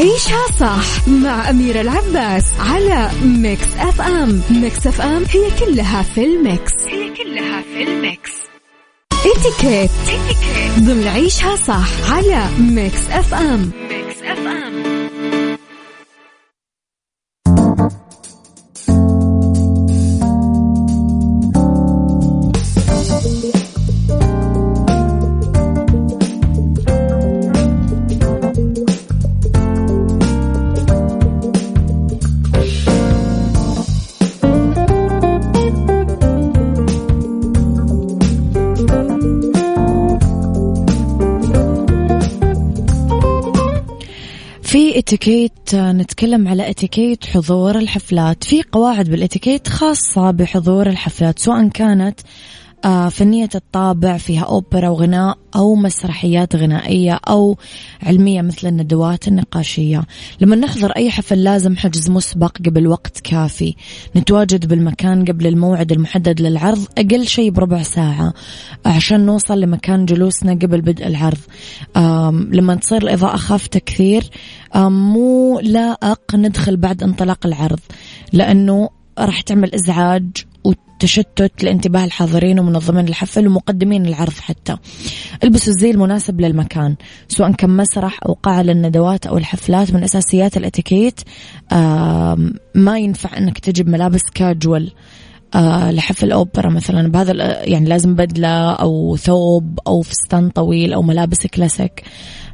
عيشها 0.00 0.46
صح 0.60 1.08
مع 1.08 1.50
أميرة 1.50 1.80
العباس 1.80 2.44
على 2.60 3.10
ميكس 3.24 3.66
أف 3.78 4.00
أم. 4.00 4.42
ميكس 4.50 4.86
أف 4.86 5.00
أم 5.00 5.24
هي 5.30 5.50
كلها 5.60 6.02
في 6.02 6.24
الميكس. 6.24 6.72
هي 6.88 7.10
كلها 7.10 7.62
في 7.74 7.82
الميكس. 7.82 8.30
إتيكيت. 9.12 9.90
ضمن 10.78 11.08
عيشها 11.08 11.56
صح 11.56 12.12
على 12.12 12.46
ميكس 12.58 13.10
أف 13.10 13.34
أم. 13.34 13.70
ميكس 13.90 14.22
أف 14.22 14.38
أم. 14.38 14.99
في 45.10 45.16
اتيكيت 45.16 45.74
آه، 45.74 45.92
نتكلم 45.92 46.48
على 46.48 46.70
اتيكيت 46.70 47.26
حضور 47.26 47.78
الحفلات. 47.78 48.44
في 48.44 48.62
قواعد 48.62 49.10
بالاتيكيت 49.10 49.68
خاصة 49.68 50.30
بحضور 50.30 50.86
الحفلات 50.86 51.38
سواء 51.38 51.68
كانت 51.68 52.20
آه، 52.84 53.08
فنية 53.08 53.48
الطابع 53.54 54.16
فيها 54.16 54.42
أوبرا 54.42 54.88
وغناء 54.88 55.38
أو 55.56 55.74
مسرحيات 55.74 56.56
غنائية 56.56 57.20
أو 57.28 57.56
علمية 58.02 58.42
مثل 58.42 58.68
الندوات 58.68 59.28
النقاشية. 59.28 60.02
لما 60.40 60.56
نحضر 60.56 60.90
أي 60.90 61.10
حفل 61.10 61.44
لازم 61.44 61.76
حجز 61.76 62.10
مسبق 62.10 62.56
قبل 62.66 62.86
وقت 62.86 63.20
كافي. 63.20 63.74
نتواجد 64.16 64.66
بالمكان 64.68 65.24
قبل 65.24 65.46
الموعد 65.46 65.92
المحدد 65.92 66.40
للعرض 66.40 66.84
أقل 66.98 67.26
شيء 67.26 67.50
بربع 67.50 67.82
ساعة 67.82 68.34
عشان 68.86 69.26
نوصل 69.26 69.60
لمكان 69.60 70.04
جلوسنا 70.04 70.52
قبل 70.52 70.80
بدء 70.80 71.06
العرض. 71.06 71.38
لما 72.52 72.74
تصير 72.74 73.02
الإضاءة 73.02 73.36
خافتة 73.36 73.80
كثير 73.80 74.30
مو 74.76 75.60
لائق 75.60 76.34
ندخل 76.34 76.76
بعد 76.76 77.02
انطلاق 77.02 77.46
العرض 77.46 77.80
لأنه 78.32 78.88
راح 79.18 79.40
تعمل 79.40 79.74
إزعاج 79.74 80.24
وتشتت 80.64 81.64
لانتباه 81.64 82.04
الحاضرين 82.04 82.58
ومنظمين 82.58 83.08
الحفل 83.08 83.46
ومقدمين 83.46 84.06
العرض 84.06 84.32
حتى. 84.32 84.76
البسوا 85.44 85.72
الزي 85.72 85.90
المناسب 85.90 86.40
للمكان 86.40 86.96
سواء 87.28 87.52
كان 87.52 87.70
مسرح 87.76 88.20
أو 88.26 88.32
قاعة 88.42 88.62
للندوات 88.62 89.26
أو 89.26 89.38
الحفلات 89.38 89.94
من 89.94 90.04
أساسيات 90.04 90.56
الإتيكيت 90.56 91.20
آم، 91.72 92.54
ما 92.74 92.98
ينفع 92.98 93.38
أنك 93.38 93.58
تجيب 93.58 93.88
ملابس 93.88 94.20
كاجوال 94.34 94.92
آه 95.54 95.90
لحفل 95.90 96.32
أوبرا 96.32 96.70
مثلا. 96.70 97.08
بهذا 97.08 97.32
يعني 97.64 97.88
لازم 97.88 98.14
بدلة 98.14 98.70
أو 98.72 99.16
ثوب 99.16 99.78
أو 99.86 100.02
فستان 100.02 100.48
طويل 100.50 100.92
أو 100.92 101.02
ملابس 101.02 101.46
كلاسيك. 101.46 102.02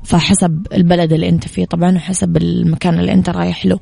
فحسب 0.06 0.66
البلد 0.72 1.12
اللي 1.12 1.28
أنت 1.28 1.48
فيه 1.48 1.64
طبعا 1.64 1.96
وحسب 1.96 2.36
المكان 2.36 2.98
اللي 3.00 3.12
أنت 3.12 3.30
رايح 3.30 3.66
له. 3.66 3.78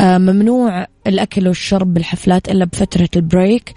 آه 0.00 0.18
ممنوع 0.18 0.86
الأكل 1.06 1.48
والشرب 1.48 1.94
بالحفلات 1.94 2.48
إلا 2.48 2.64
بفترة 2.64 3.08
البريك 3.16 3.74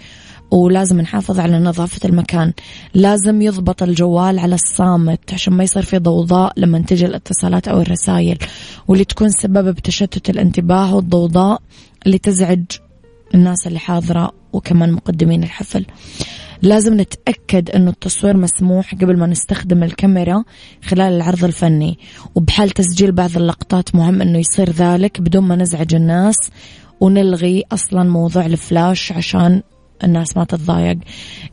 ولازم 0.50 1.00
نحافظ 1.00 1.40
على 1.40 1.58
نظافة 1.58 2.08
المكان. 2.08 2.52
لازم 2.94 3.42
يضبط 3.42 3.82
الجوال 3.82 4.38
على 4.38 4.54
الصامت 4.54 5.32
عشان 5.32 5.52
ما 5.52 5.64
يصير 5.64 5.82
في 5.82 5.98
ضوضاء 5.98 6.52
لما 6.56 6.78
تجي 6.78 7.06
الاتصالات 7.06 7.68
أو 7.68 7.80
الرسائل 7.80 8.38
واللي 8.88 9.04
تكون 9.04 9.28
سبب 9.28 9.74
بتشتت 9.74 10.30
الانتباه 10.30 10.94
والضوضاء 10.94 11.62
اللي 12.06 12.18
تزعج 12.18 12.64
الناس 13.34 13.66
اللي 13.66 13.78
حاضرة 13.78 14.32
وكمان 14.52 14.92
مقدمين 14.92 15.42
الحفل. 15.42 15.86
لازم 16.62 17.00
نتأكد 17.00 17.70
أنه 17.70 17.90
التصوير 17.90 18.36
مسموح 18.36 18.94
قبل 18.94 19.18
ما 19.18 19.26
نستخدم 19.26 19.82
الكاميرا 19.82 20.44
خلال 20.84 21.12
العرض 21.12 21.44
الفني. 21.44 21.98
وبحال 22.34 22.70
تسجيل 22.70 23.12
بعض 23.12 23.36
اللقطات 23.36 23.94
مهم 23.94 24.22
أنه 24.22 24.38
يصير 24.38 24.70
ذلك 24.70 25.20
بدون 25.20 25.42
ما 25.42 25.56
نزعج 25.56 25.94
الناس 25.94 26.36
ونلغي 27.00 27.64
أصلا 27.72 28.02
موضوع 28.02 28.46
الفلاش 28.46 29.12
عشان 29.12 29.62
الناس 30.04 30.36
ما 30.36 30.44
تتضايق. 30.44 30.98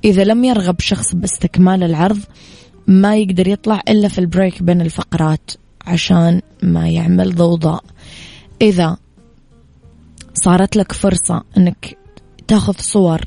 إذا 0.06 0.24
لم 0.24 0.44
يرغب 0.44 0.80
شخص 0.80 1.16
باستكمال 1.16 1.84
العرض 1.84 2.20
ما 2.88 3.18
يقدر 3.18 3.48
يطلع 3.48 3.82
إلا 3.90 4.08
في 4.08 4.20
البريك 4.20 4.64
بين 4.64 4.82
الفقرات 4.82 5.52
عشان 5.86 6.42
ما 6.64 6.90
يعمل 6.90 7.36
ضوضاء. 7.36 7.84
إذا 8.62 8.98
صارت 10.34 10.76
لك 10.76 10.92
فرصة 10.92 11.44
أنك 11.58 11.98
تاخذ 12.48 12.74
صور 12.78 13.22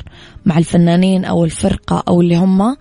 مع 0.46 0.58
الفنانين 0.58 1.24
أو 1.24 1.44
الفرقة 1.44 2.02
أو 2.08 2.20
اللي 2.20 2.36
هم 2.36 2.60
آه، 2.62 2.76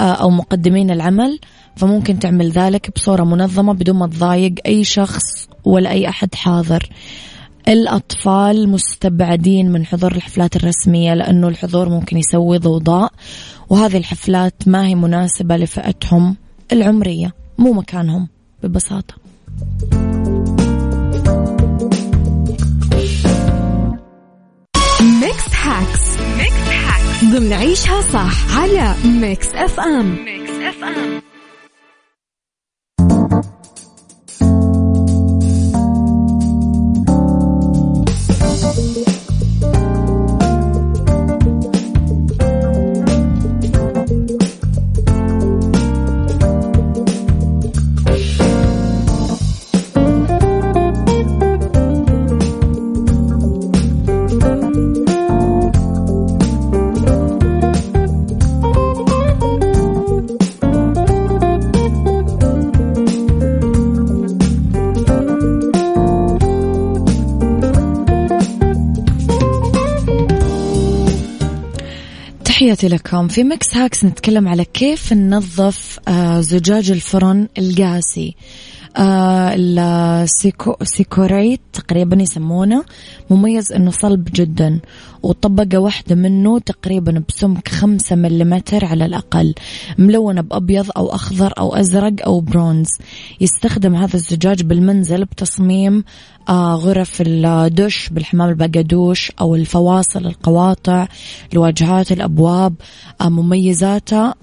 أو 0.00 0.30
مقدمين 0.30 0.90
العمل 0.90 1.38
فممكن 1.76 2.18
تعمل 2.18 2.50
ذلك 2.50 2.90
بصورة 2.96 3.24
منظمة 3.24 3.72
بدون 3.72 3.96
ما 3.96 4.06
تضايق 4.06 4.54
أي 4.66 4.84
شخص 4.84 5.48
ولا 5.64 5.90
أي 5.90 6.08
أحد 6.08 6.34
حاضر. 6.34 6.88
الأطفال 7.68 8.68
مستبعدين 8.68 9.72
من 9.72 9.86
حضور 9.86 10.12
الحفلات 10.12 10.56
الرسمية 10.56 11.14
لأنه 11.14 11.48
الحضور 11.48 11.88
ممكن 11.88 12.16
يسوي 12.16 12.58
ضوضاء 12.58 13.12
وهذه 13.70 13.96
الحفلات 13.96 14.54
ما 14.66 14.86
هي 14.86 14.94
مناسبة 14.94 15.56
لفئتهم 15.56 16.36
العمرية 16.72 17.34
مو 17.58 17.72
مكانهم 17.72 18.28
ببساطة. 18.62 19.14
ميكس 25.04 25.44
هاكس 25.62 26.00
ميكس 26.38 26.68
هاكس 26.68 27.24
ضمن 27.24 27.52
عيشها 27.52 28.00
صح 28.00 28.58
على 28.58 28.94
ميكس 29.04 29.48
اف 29.54 29.80
ام 29.80 30.24
ميكس 30.24 30.50
اف 30.50 30.84
ام 30.84 31.22
تحياتي 72.84 72.96
لكم. 72.96 73.28
في 73.28 73.44
مكس 73.44 73.76
هاكس 73.76 74.04
نتكلم 74.04 74.48
على 74.48 74.64
كيف 74.64 75.12
ننظف 75.12 75.98
آه، 76.08 76.40
زجاج 76.40 76.90
الفرن 76.90 77.48
القاسي. 77.58 78.34
آه 78.96 79.54
السيكوريت 80.82 81.60
تقريبا 81.72 82.22
يسمونه. 82.22 82.84
مميز 83.30 83.72
إنه 83.72 83.90
صلب 83.90 84.28
جدا 84.34 84.80
وطبقة 85.22 85.78
واحدة 85.78 86.14
منه 86.14 86.58
تقريبا 86.58 87.22
بسمك 87.28 87.68
خمسة 87.68 88.16
مليمتر 88.16 88.84
على 88.84 89.06
الأقل 89.06 89.54
ملونة 89.98 90.40
بأبيض 90.40 90.86
أو 90.96 91.14
أخضر 91.14 91.52
أو 91.58 91.74
أزرق 91.74 92.14
أو 92.26 92.40
برونز. 92.40 92.88
يستخدم 93.40 93.94
هذا 93.94 94.16
الزجاج 94.16 94.62
بالمنزل 94.62 95.24
بتصميم 95.24 96.04
آه 96.48 96.74
غرف 96.74 97.22
الدش 97.26 98.08
بالحمام 98.08 98.48
البوكس 98.48 98.95
دوش 98.95 99.32
أو 99.40 99.54
الفواصل 99.54 100.26
القواطع 100.26 101.08
الواجهات 101.52 102.12
الأبواب 102.12 102.74
آه 103.20 103.28
مميزاته 103.28 104.34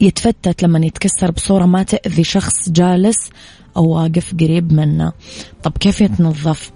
يتفتت 0.00 0.62
لما 0.62 0.86
يتكسر 0.86 1.30
بصورة 1.30 1.66
ما 1.66 1.82
تأذي 1.82 2.24
شخص 2.24 2.68
جالس 2.70 3.30
أو 3.76 3.88
واقف 3.88 4.34
قريب 4.40 4.72
منه. 4.72 5.12
طب 5.62 5.72
كيف 5.78 6.00
يتنظف؟ 6.00 6.70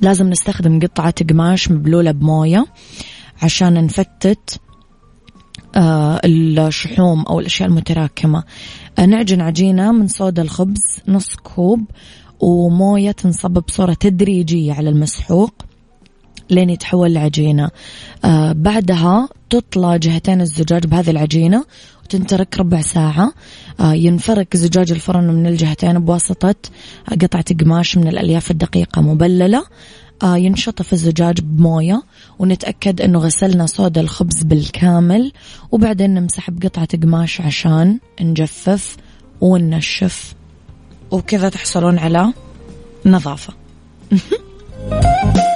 لازم 0.00 0.30
نستخدم 0.30 0.80
قطعة 0.80 1.14
قماش 1.30 1.70
مبلولة 1.70 2.10
بموية 2.10 2.66
عشان 3.42 3.84
نفتت 3.84 4.60
آه 5.76 6.20
الشحوم 6.24 7.22
أو 7.22 7.40
الأشياء 7.40 7.68
المتراكمة. 7.68 8.44
آه 8.98 9.06
نعجن 9.06 9.40
عجينة 9.40 9.92
من 9.92 10.08
صودا 10.08 10.42
الخبز 10.42 10.82
نص 11.08 11.34
كوب 11.34 11.80
وموية 12.40 13.10
تنصب 13.10 13.50
بصورة 13.50 13.94
تدريجية 13.94 14.72
على 14.72 14.90
المسحوق 14.90 15.54
لين 16.50 16.70
يتحول 16.70 17.14
لعجينة. 17.14 17.70
آه 18.24 18.52
بعدها 18.52 19.28
تطلى 19.50 19.98
جهتين 19.98 20.40
الزجاج 20.40 20.86
بهذه 20.86 21.10
العجينة 21.10 21.64
وتنترك 22.04 22.58
ربع 22.58 22.80
ساعة. 22.80 23.32
آه 23.80 23.94
ينفرك 23.94 24.56
زجاج 24.56 24.92
الفرن 24.92 25.24
من 25.24 25.46
الجهتين 25.46 25.98
بواسطة 25.98 26.54
قطعة 27.22 27.44
قماش 27.60 27.96
من 27.96 28.08
الألياف 28.08 28.50
الدقيقة 28.50 29.02
مبللة. 29.02 29.64
آه 30.22 30.36
ينشطف 30.36 30.92
الزجاج 30.92 31.40
بموية 31.40 32.02
ونتأكد 32.38 33.00
أنه 33.00 33.18
غسلنا 33.18 33.66
صودا 33.66 34.00
الخبز 34.00 34.42
بالكامل. 34.42 35.32
وبعدين 35.70 36.14
نمسح 36.14 36.50
بقطعة 36.50 36.88
قماش 37.02 37.40
عشان 37.40 37.98
نجفف 38.20 38.96
وننشف. 39.40 40.34
وكذا 41.10 41.48
تحصلون 41.48 41.98
على 41.98 42.32
نظافة. 43.06 43.52